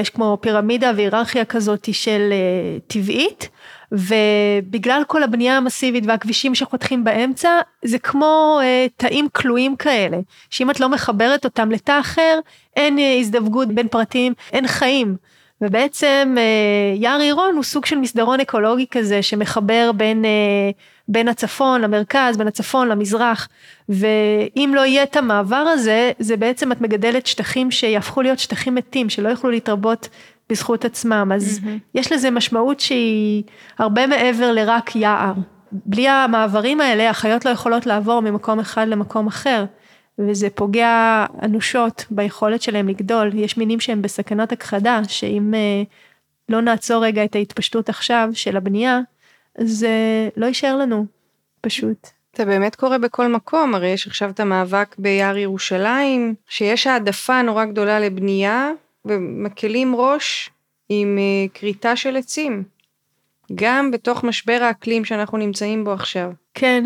[0.00, 2.32] יש כמו פירמידה והיררכיה כזאת של
[2.86, 3.48] טבעית,
[3.92, 7.50] ובגלל כל הבנייה המסיבית והכבישים שחותכים באמצע,
[7.84, 8.60] זה כמו
[8.96, 10.18] תאים כלואים כאלה,
[10.50, 12.38] שאם את לא מחברת אותם לתא אחר,
[12.76, 15.16] אין הזדווגות בין פרטים, אין חיים.
[15.62, 16.36] ובעצם
[16.94, 20.24] יער עירון הוא סוג של מסדרון אקולוגי כזה שמחבר בין
[21.08, 23.48] בין הצפון למרכז, בין הצפון למזרח,
[23.88, 29.08] ואם לא יהיה את המעבר הזה, זה בעצם את מגדלת שטחים שיהפכו להיות שטחים מתים,
[29.08, 30.08] שלא יוכלו להתרבות
[30.50, 31.68] בזכות עצמם, אז mm-hmm.
[31.94, 33.42] יש לזה משמעות שהיא
[33.78, 35.32] הרבה מעבר לרק יער.
[35.72, 39.64] בלי המעברים האלה, החיות לא יכולות לעבור ממקום אחד למקום אחר,
[40.18, 43.30] וזה פוגע אנושות ביכולת שלהם לגדול.
[43.34, 45.82] יש מינים שהם בסכנות הכחדה, שאם אה,
[46.48, 49.00] לא נעצור רגע את ההתפשטות עכשיו של הבנייה,
[49.58, 51.06] זה לא יישאר לנו,
[51.60, 52.08] פשוט.
[52.36, 57.64] זה באמת קורה בכל מקום, הרי יש עכשיו את המאבק ביער ירושלים, שיש העדפה נורא
[57.64, 58.70] גדולה לבנייה,
[59.04, 60.50] ומקלים ראש
[60.88, 62.64] עם אה, כריתה של עצים.
[63.54, 66.30] גם בתוך משבר האקלים שאנחנו נמצאים בו עכשיו.
[66.54, 66.84] כן,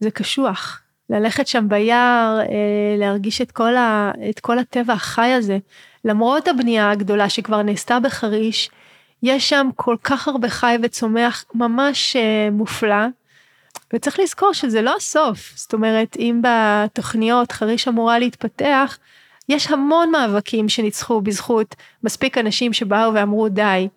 [0.00, 0.80] זה קשוח.
[1.10, 5.58] ללכת שם ביער, אה, להרגיש את כל, ה, את כל הטבע החי הזה.
[6.04, 8.70] למרות הבנייה הגדולה שכבר נעשתה בחריש,
[9.22, 13.06] יש שם כל כך הרבה חי וצומח ממש uh, מופלא.
[13.92, 18.98] וצריך לזכור שזה לא הסוף, זאת אומרת, אם בתוכניות חריש אמורה להתפתח,
[19.48, 21.74] יש המון מאבקים שניצחו בזכות
[22.04, 23.88] מספיק אנשים שבאו ואמרו די.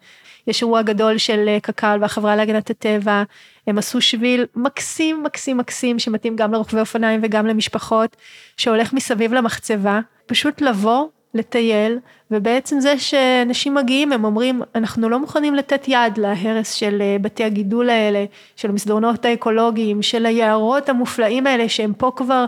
[0.47, 3.23] יש אירוע גדול של אה, קק"ל והחברה להגנת הטבע,
[3.67, 8.15] הם עשו שביל מקסים מקסים מקסים שמתאים גם לרוכבי אופניים וגם למשפחות,
[8.57, 11.99] שהולך מסביב למחצבה, פשוט לבוא לטייל,
[12.31, 17.43] ובעצם זה שאנשים מגיעים, הם אומרים, אנחנו לא מוכנים לתת יד להרס של אה, בתי
[17.43, 18.25] הגידול האלה,
[18.55, 22.45] של המסדרונות האקולוגיים, של היערות המופלאים האלה, שהם פה כבר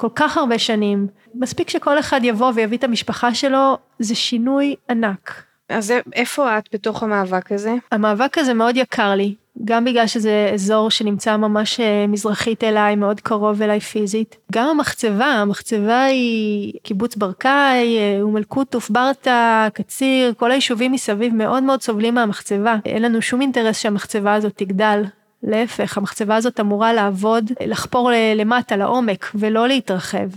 [0.00, 1.06] כל כך הרבה שנים.
[1.34, 5.42] מספיק שכל אחד יבוא ויביא את המשפחה שלו, זה שינוי ענק.
[5.68, 7.74] אז איפה את בתוך המאבק הזה?
[7.92, 9.34] המאבק הזה מאוד יקר לי,
[9.64, 14.36] גם בגלל שזה אזור שנמצא ממש אה, מזרחית אליי, מאוד קרוב אליי פיזית.
[14.52, 21.62] גם המחצבה, המחצבה היא קיבוץ ברקאי, אה, אום אל-קוטוף, ברטה, קציר, כל היישובים מסביב מאוד
[21.62, 22.76] מאוד סובלים מהמחצבה.
[22.84, 25.02] אין לנו שום אינטרס שהמחצבה הזאת תגדל.
[25.42, 30.28] להפך, המחצבה הזאת אמורה לעבוד, לחפור למטה, לעומק, ולא להתרחב.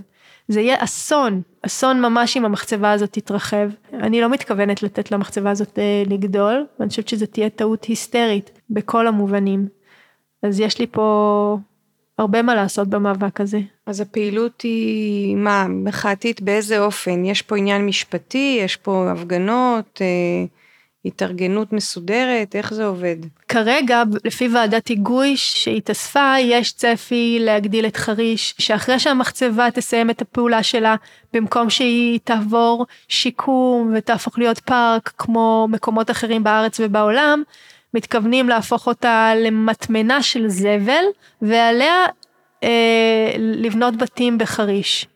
[0.48, 3.70] זה יהיה אסון, אסון ממש אם המחצבה הזאת תתרחב.
[3.94, 9.08] אני לא מתכוונת לתת למחצבה הזאת אה, לגדול, ואני חושבת שזו תהיה טעות היסטרית בכל
[9.08, 9.68] המובנים.
[10.44, 11.58] אז יש לי פה
[12.18, 13.60] הרבה מה לעשות במאבק הזה.
[13.86, 17.26] אז הפעילות היא מה, מחאתית באיזה אופן?
[17.26, 20.46] יש פה עניין משפטי, יש פה הפגנות, אה,
[21.06, 23.16] התארגנות מסודרת, איך זה עובד?
[23.48, 30.64] כרגע, לפי ועדת היגוי שהתאספה, יש צפי להגדיל את חריש, שאחרי שהמחצבה תסיים את הפעולה
[30.64, 30.96] שלה,
[31.34, 37.44] במקום שהיא תעבור שיקום ותהפוך להיות פארק כמו מקומות אחרים בארץ ובעולם,
[37.94, 41.04] מתכוונים להפוך אותה למטמנה של זבל,
[41.42, 42.06] ועליה
[42.64, 45.08] אה, לבנות בתים בחריש.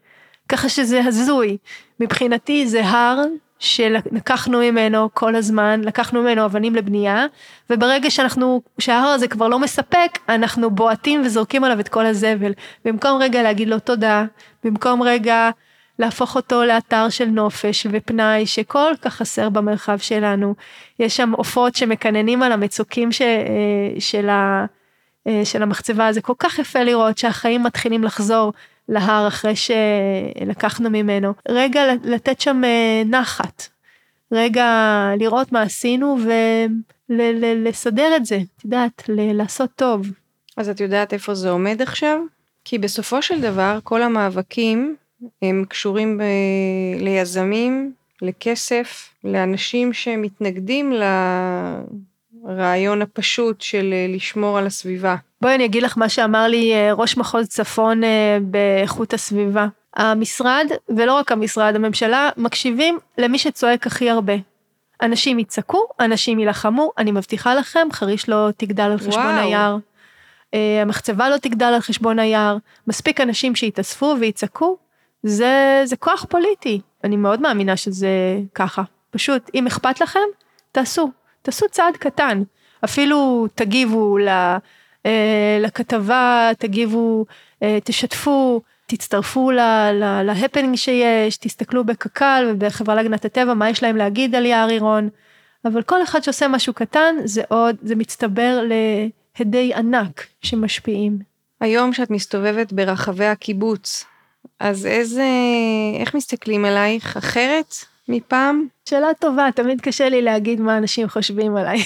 [0.50, 1.58] ככה שזה הזוי.
[2.00, 3.22] מבחינתי זה הר
[3.66, 7.26] שלקחנו ממנו כל הזמן, לקחנו ממנו אבנים לבנייה,
[7.70, 12.53] וברגע שאנחנו, שההר הזה כבר לא מספק, אנחנו בועטים וזורקים עליו את כל הזבל.
[12.86, 14.26] במקום רגע להגיד לו תודה,
[14.63, 15.49] במקום רגע
[15.99, 20.55] להפוך אותו לאתר של נופש ופנאי שכל כך חסר במרחב שלנו.
[20.99, 24.66] יש שם עופות שמקננים על המצוקים ש, אה, של, ה,
[25.28, 28.53] אה, של המחצבה, זה כל כך יפה לראות שהחיים מתחילים לחזור
[28.90, 31.34] להר אחרי שלקחנו ממנו.
[31.50, 33.68] רגע לתת שם אה, נחת,
[34.32, 34.68] רגע
[35.20, 36.18] לראות מה עשינו
[37.10, 40.08] ולסדר את זה, את יודעת, לעשות טוב.
[40.58, 42.20] אז את יודעת איפה זה עומד עכשיו?
[42.66, 44.96] כי בסופו של דבר כל המאבקים
[45.42, 46.22] הם קשורים ב...
[47.00, 50.94] ליזמים, לכסף, לאנשים שמתנגדים
[52.44, 55.16] לרעיון הפשוט של אה, לשמור על הסביבה.
[55.46, 59.68] בואי אני אגיד לך מה שאמר לי אה, ראש מחוז צפון אה, באיכות הסביבה.
[59.96, 60.68] המשרד,
[60.98, 64.34] ולא רק המשרד, הממשלה, מקשיבים למי שצועק הכי הרבה.
[65.02, 69.48] אנשים יצעקו, אנשים יילחמו, אני מבטיחה לכם, חריש לא תגדל על חשבון וואו.
[69.48, 69.78] היער.
[70.82, 72.58] המחצבה לא תגדל על חשבון היער.
[72.88, 74.78] מספיק אנשים שיתאספו ויצעקו,
[75.24, 76.82] זה, זה כוח פוליטי.
[77.04, 78.10] אני מאוד מאמינה שזה
[78.56, 78.84] ככה.
[79.12, 80.20] פשוט, אם אכפת לכם,
[80.72, 81.12] תעשו.
[81.41, 82.43] תעשו צעד קטן.
[82.86, 84.58] אפילו תגיבו ל, אה,
[85.62, 87.26] לכתבה, תגיבו,
[87.64, 89.51] אה, תשתפו, תצטרפו
[90.24, 95.10] להפנינג שיש, תסתכלו בקק"ל ובחברה להגנת הטבע, מה יש להם להגיד על יער עירון.
[95.66, 98.60] אבל כל אחד שעושה משהו קטן, זה עוד, זה מצטבר
[99.39, 101.20] להדי ענק שמשפיעים.
[101.62, 104.06] היום שאת מסתובבת ברחבי הקיבוץ,
[104.60, 105.28] אז איזה,
[105.99, 107.18] איך מסתכלים עלייך?
[107.18, 107.76] אחרת
[108.10, 108.68] מפעם?
[108.89, 111.80] שאלה טובה, תמיד קשה לי להגיד מה אנשים חושבים עליי.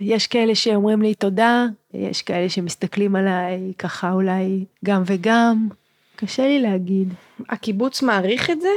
[0.00, 5.68] יש כאלה שאומרים לי תודה, יש כאלה שמסתכלים עליי ככה אולי גם וגם,
[6.16, 7.14] קשה לי להגיד.
[7.48, 8.68] הקיבוץ מעריך את זה?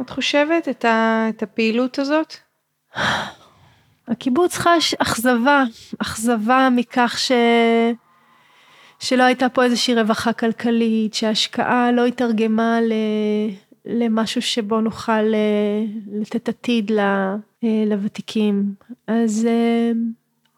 [0.00, 2.34] את חושבת את, ה, את הפעילות הזאת?
[4.08, 5.64] הקיבוץ חש אכזבה,
[5.98, 7.32] אכזבה מכך ש...
[9.00, 12.92] שלא הייתה פה איזושהי רווחה כלכלית, שההשקעה לא התרגמה ל...
[13.84, 17.36] למשהו שבו נוכל אה, לתת עתיד אה,
[17.86, 18.74] לוותיקים.
[19.06, 19.92] אז אה,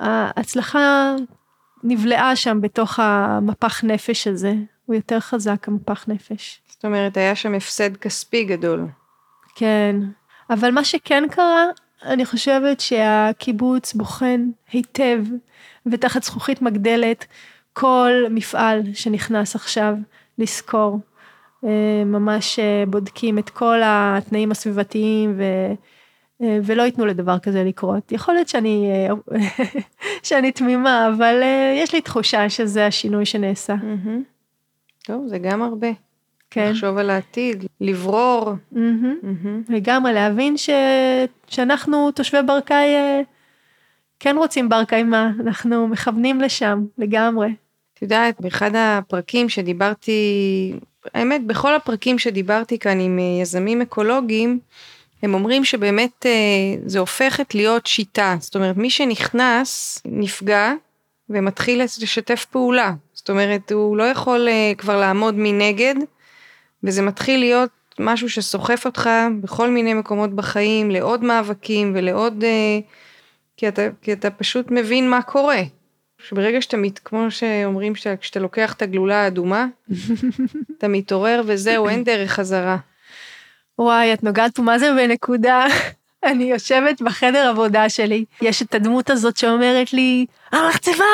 [0.00, 1.14] ההצלחה
[1.84, 4.54] נבלעה שם בתוך המפח נפש הזה,
[4.86, 6.60] הוא יותר חזק המפח נפש.
[6.68, 8.86] זאת אומרת, היה שם הפסד כספי גדול.
[9.54, 9.96] כן,
[10.50, 11.66] אבל מה שכן קרה,
[12.02, 15.24] אני חושבת שהקיבוץ בוחן היטב
[15.86, 17.26] ותחת זכוכית מגדלת
[17.72, 19.94] כל מפעל שנכנס עכשיו
[20.38, 20.98] לסקור.
[21.64, 25.42] אה, ממש אה, בודקים את כל התנאים הסביבתיים ו...
[26.42, 28.12] אה, ולא ייתנו לדבר כזה לקרות.
[28.12, 28.90] יכול להיות שאני,
[30.22, 31.42] שאני תמימה, אבל
[31.76, 33.74] יש לי תחושה שזה השינוי שנעשה.
[35.04, 35.88] טוב, זה גם הרבה.
[36.50, 36.70] כן.
[36.70, 38.52] לחשוב על העתיד, לברור.
[39.68, 40.70] לגמרי, להבין ש...
[41.46, 42.94] שאנחנו תושבי ברקאי
[44.20, 47.54] כן רוצים בר קיימא, אנחנו מכוונים לשם לגמרי.
[47.94, 50.72] את יודעת, באחד הפרקים שדיברתי,
[51.14, 54.58] האמת, בכל הפרקים שדיברתי כאן עם אה, יזמים אקולוגיים,
[55.22, 56.30] הם אומרים שבאמת אה,
[56.86, 60.72] זה הופכת להיות שיטה, זאת אומרת מי שנכנס נפגע
[61.30, 65.94] ומתחיל לשתף פעולה, זאת אומרת הוא לא יכול אה, כבר לעמוד מנגד
[66.84, 72.44] וזה מתחיל להיות משהו שסוחף אותך בכל מיני מקומות בחיים לעוד מאבקים ולעוד
[73.56, 75.62] כי אתה, כי אתה פשוט מבין מה קורה.
[76.28, 79.66] שברגע שאתה, מת, כמו שאומרים, שאתה, כשאתה לוקח את הגלולה האדומה,
[80.78, 82.76] אתה מתעורר וזהו, אין דרך חזרה.
[83.78, 85.66] וואי, את נוגעת פה מה זה בנקודה.
[86.24, 91.04] אני יושבת בחדר עבודה שלי, יש את הדמות הזאת שאומרת לי, המחצבה,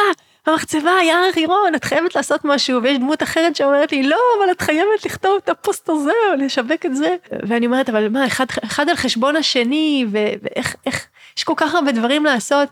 [0.47, 4.61] המחצבה, יער חירון, את חייבת לעשות משהו, ויש דמות אחרת שאומרת לי, לא, אבל את
[4.61, 7.17] חייבת לכתוב את הפוסט הזה, או לשווק את זה.
[7.49, 11.93] ואני אומרת, אבל מה, אחד, אחד על חשבון השני, ואיך, איך, יש כל כך הרבה
[11.93, 12.69] דברים לעשות.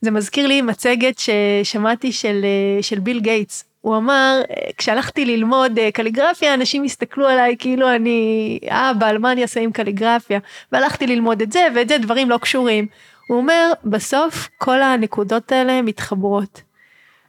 [0.00, 2.44] זה מזכיר לי מצגת ששמעתי של,
[2.80, 3.64] של ביל גייטס.
[3.80, 4.40] הוא אמר,
[4.78, 10.38] כשהלכתי ללמוד קליגרפיה, אנשים הסתכלו עליי כאילו אני אבא, על מה אני אעשה עם קליגרפיה?
[10.72, 12.86] והלכתי ללמוד את זה, ואת זה דברים לא קשורים.
[13.28, 16.62] הוא אומר, בסוף כל הנקודות האלה מתחברות.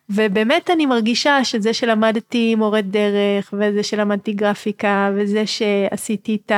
[0.10, 6.52] ובאמת אני מרגישה שזה שלמדתי מורה דרך, וזה שלמדתי גרפיקה, וזה שעשיתי את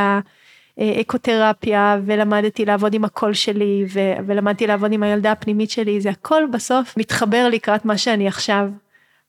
[0.79, 6.43] האקותרפיה, ולמדתי לעבוד עם הקול שלי, ו- ולמדתי לעבוד עם הילדה הפנימית שלי, זה הכל
[6.51, 8.67] בסוף מתחבר לקראת מה שאני עכשיו.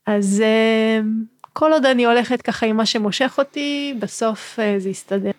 [0.07, 1.01] אז אה,
[1.53, 5.31] כל עוד אני הולכת ככה עם מה שמושך אותי, בסוף אה, זה יסתדר.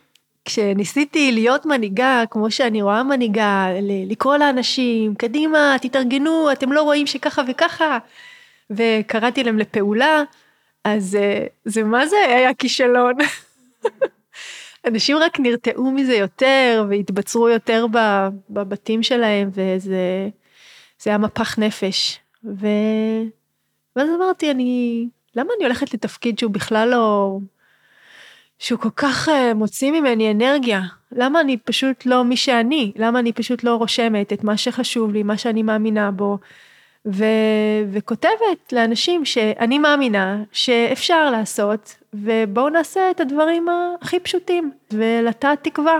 [0.46, 3.68] כשניסיתי להיות מנהיגה, כמו שאני רואה מנהיגה,
[4.10, 7.98] לקרוא לאנשים, קדימה, תתארגנו, אתם לא רואים שככה וככה,
[8.70, 10.24] וקראתי להם לפעולה,
[10.84, 13.14] אז אה, זה מה זה היה כישלון.
[14.88, 17.86] אנשים רק נרתעו מזה יותר והתבצרו יותר
[18.50, 20.30] בבתים שלהם, וזה
[21.06, 22.20] היה מפח נפש.
[22.44, 22.68] ו...
[23.96, 27.38] ואז אמרתי, אני, למה אני הולכת לתפקיד שהוא בכלל לא,
[28.60, 30.82] שהוא כל כך uh, מוציא ממני אנרגיה?
[31.12, 32.92] למה אני פשוט לא מי שאני?
[32.96, 36.38] למה אני פשוט לא רושמת את מה שחשוב לי, מה שאני מאמינה בו?
[37.06, 37.26] ו,
[37.92, 43.68] וכותבת לאנשים שאני מאמינה שאפשר לעשות, ובואו נעשה את הדברים
[44.02, 46.00] הכי פשוטים, ולטעת תקווה.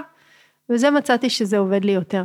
[0.70, 2.24] וזה מצאתי שזה עובד לי יותר.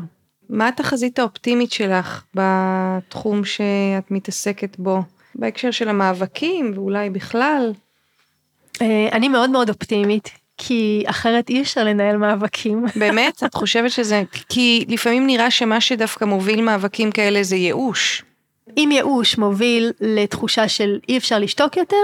[0.48, 5.02] מה התחזית האופטימית שלך בתחום שאת מתעסקת בו?
[5.34, 7.72] בהקשר של המאבקים ואולי בכלל?
[8.82, 12.84] אה, אני מאוד מאוד אופטימית, כי אחרת אי אפשר לנהל מאבקים.
[13.00, 13.42] באמת?
[13.42, 14.22] את חושבת שזה...
[14.48, 18.22] כי לפעמים נראה שמה שדווקא מוביל מאבקים כאלה זה ייאוש.
[18.76, 21.96] אם ייאוש מוביל לתחושה של אי אפשר לשתוק יותר,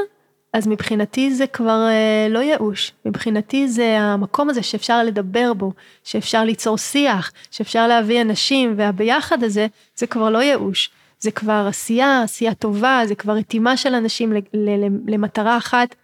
[0.53, 5.72] אז מבחינתי זה כבר אה, לא ייאוש, מבחינתי זה המקום הזה שאפשר לדבר בו,
[6.05, 10.90] שאפשר ליצור שיח, שאפשר להביא אנשים, והביחד הזה זה כבר לא ייאוש.
[11.22, 14.32] זה כבר עשייה, עשייה טובה, זה כבר רתימה של אנשים
[15.07, 15.94] למטרה אחת,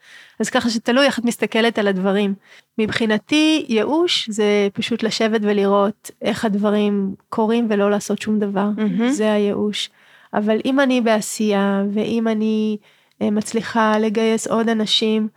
[0.41, 2.35] אז ככה שתלוי איך את מסתכלת על הדברים.
[2.79, 9.09] מבחינתי ייאוש זה פשוט לשבת ולראות איך הדברים קורים ולא לעשות שום דבר, mm-hmm.
[9.11, 9.91] זה הייאוש.
[10.35, 12.77] אבל אם אני בעשייה ואם אני
[13.21, 15.29] מצליחה לגייס עוד אנשים,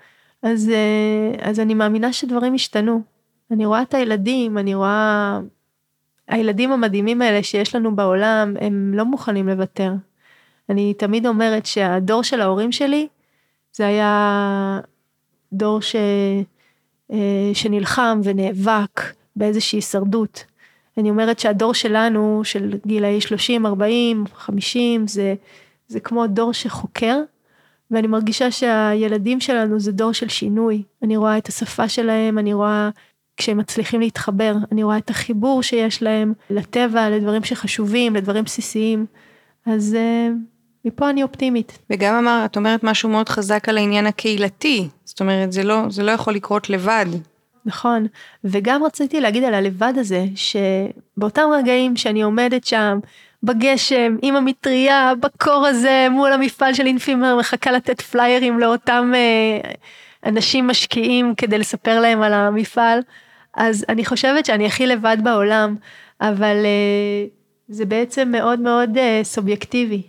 [0.44, 3.02] אז, אה, אז אני מאמינה שדברים ישתנו.
[3.52, 5.40] אני רואה את הילדים, אני רואה
[6.28, 9.94] הילדים המדהימים האלה שיש לנו בעולם, הם לא מוכנים לוותר.
[10.70, 13.08] אני תמיד אומרת שהדור של ההורים שלי,
[13.74, 14.80] זה היה
[15.54, 15.96] דור ש...
[17.12, 19.02] אה, שנלחם ונאבק
[19.36, 20.46] באיזושהי הישרדות.
[20.98, 25.36] אני אומרת שהדור שלנו, של גילאי 30, 40, 50, זה,
[25.88, 27.22] זה כמו דור שחוקר,
[27.92, 30.84] ואני מרגישה שהילדים שלנו זה דור של שינוי.
[31.04, 32.89] אני רואה את השפה שלהם, אני רואה
[33.38, 39.06] כשהם מצליחים להתחבר, אני רואה את החיבור שיש להם לטבע, לדברים שחשובים, לדברים בסיסיים,
[39.66, 40.34] אז uh,
[40.86, 41.80] מפה אני אופטימית.
[41.89, 46.04] וגם אמר, את אומרת משהו מאוד חזק על העניין הקהילתי, זאת אומרת, זה לא, זה
[46.04, 47.06] לא יכול לקרות לבד.
[47.66, 48.08] נכון,
[48.44, 53.00] וגם רציתי להגיד על הלבד הזה, שבאותם רגעים שאני עומדת שם,
[53.44, 59.72] בגשם, עם המטריה, בקור הזה, מול המפעל של אינפימר, מחכה לתת פליירים לאותם אה,
[60.26, 63.00] אנשים משקיעים כדי לספר להם על המפעל.
[63.54, 65.76] אז אני חושבת שאני הכי לבד בעולם,
[66.22, 67.30] אבל uh,
[67.68, 70.02] זה בעצם מאוד מאוד uh, סובייקטיבי.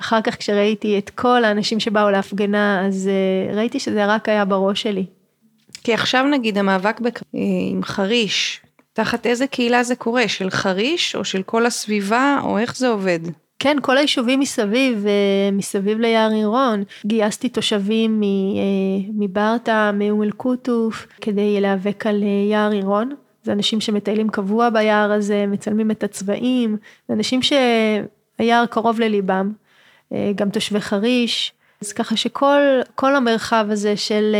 [0.00, 3.10] אחר כך כשראיתי את כל האנשים שבאו להפגנה, אז
[3.52, 5.04] uh, ראיתי שזה רק היה בראש שלי.
[5.84, 7.20] כי עכשיו נגיד המאבק בק...
[7.72, 8.60] עם חריש,
[8.98, 10.28] תחת איזה קהילה זה קורה?
[10.28, 13.18] של חריש או של כל הסביבה או איך זה עובד?
[13.58, 15.06] כן, כל היישובים מסביב,
[15.52, 16.84] מסביב ליער עירון.
[17.06, 23.14] גייסתי תושבים אה, מברטה, מאום אל-קוטוף, כדי להיאבק על אה, יער עירון.
[23.42, 26.76] זה אנשים שמטיילים קבוע ביער הזה, מצלמים את הצבעים,
[27.08, 29.52] זה אנשים שהיער קרוב לליבם.
[30.12, 31.52] אה, גם תושבי חריש.
[31.82, 34.36] אז ככה שכל המרחב הזה של,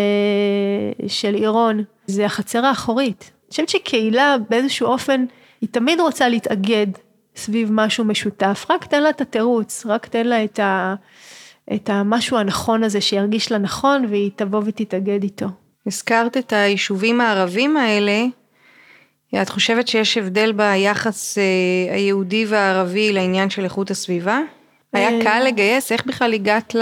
[1.06, 3.37] של עירון זה החצר האחורית.
[3.48, 5.24] אני חושבת שקהילה באיזשהו אופן
[5.60, 6.86] היא תמיד רוצה להתאגד
[7.36, 10.94] סביב משהו משותף, רק תן לה את התירוץ, רק תן לה את, ה,
[11.74, 15.46] את המשהו הנכון הזה שירגיש לה נכון והיא תבוא ותתאגד איתו.
[15.86, 18.24] הזכרת את היישובים הערבים האלה,
[19.42, 24.40] את חושבת שיש הבדל ביחס אה, היהודי והערבי לעניין של איכות הסביבה?
[24.92, 25.92] היה אה, קל לגייס?
[25.92, 26.74] איך בכלל הגעת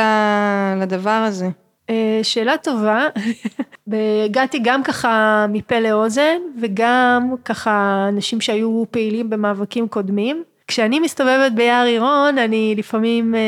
[0.80, 1.48] לדבר הזה?
[1.90, 3.06] אה, שאלה טובה.
[4.24, 10.44] הגעתי גם ככה מפה לאוזן וגם ככה אנשים שהיו פעילים במאבקים קודמים.
[10.68, 13.40] כשאני מסתובבת ביער עירון אני לפעמים אה,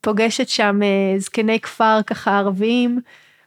[0.00, 3.00] פוגשת שם אה, זקני כפר ככה ערבים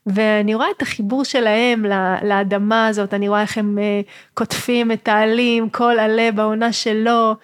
[0.06, 1.86] ואני רואה את החיבור שלהם
[2.24, 3.78] לאדמה הזאת, אני רואה איך הם
[4.34, 7.36] קוטפים את העלים, כל עלה בעונה שלו,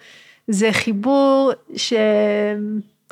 [0.48, 1.92] זה חיבור ש...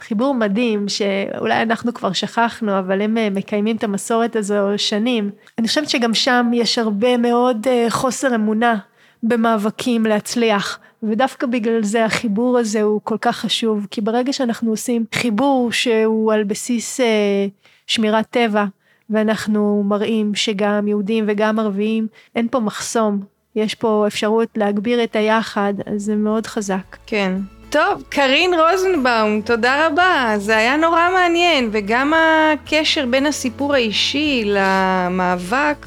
[0.01, 5.31] חיבור מדהים שאולי אנחנו כבר שכחנו אבל הם אה, מקיימים את המסורת הזו שנים.
[5.59, 8.79] אני חושבת שגם שם יש הרבה מאוד אה, חוסר אמונה
[9.23, 15.05] במאבקים להצליח ודווקא בגלל זה החיבור הזה הוא כל כך חשוב, כי ברגע שאנחנו עושים
[15.15, 17.47] חיבור שהוא על בסיס אה,
[17.87, 18.65] שמירת טבע,
[19.11, 23.21] ואנחנו מראים שגם יהודים וגם ערבים, אין פה מחסום,
[23.57, 26.97] יש פה אפשרות להגביר את היחד, אז זה מאוד חזק.
[27.07, 27.35] כן.
[27.75, 30.35] טוב, קרין רוזנבאום, תודה רבה.
[30.37, 35.87] זה היה נורא מעניין, וגם הקשר בין הסיפור האישי למאבק,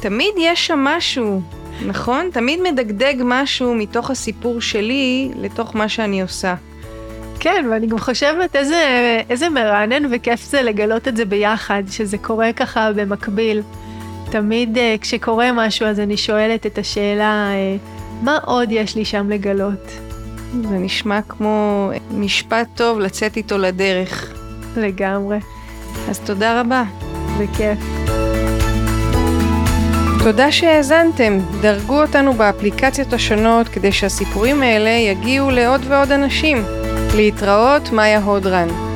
[0.00, 1.40] תמיד יש שם משהו,
[1.86, 2.30] נכון?
[2.32, 6.54] תמיד מדגדג משהו מתוך הסיפור שלי לתוך מה שאני עושה.
[7.40, 8.82] כן, ואני גם חושבת איזה,
[9.30, 13.62] איזה מרענן וכיף זה לגלות את זה ביחד, שזה קורה ככה במקביל.
[14.30, 17.76] תמיד אה, כשקורה משהו אז אני שואלת את השאלה, אה,
[18.22, 20.07] מה עוד יש לי שם לגלות?
[20.52, 24.32] זה נשמע כמו משפט טוב לצאת איתו לדרך.
[24.76, 25.38] לגמרי.
[26.08, 26.84] אז תודה רבה.
[27.38, 27.78] בכיף.
[30.24, 31.38] תודה שהאזנתם.
[31.60, 36.64] דרגו אותנו באפליקציות השונות כדי שהסיפורים האלה יגיעו לעוד ועוד אנשים.
[37.14, 38.87] להתראות, מאיה הודרן.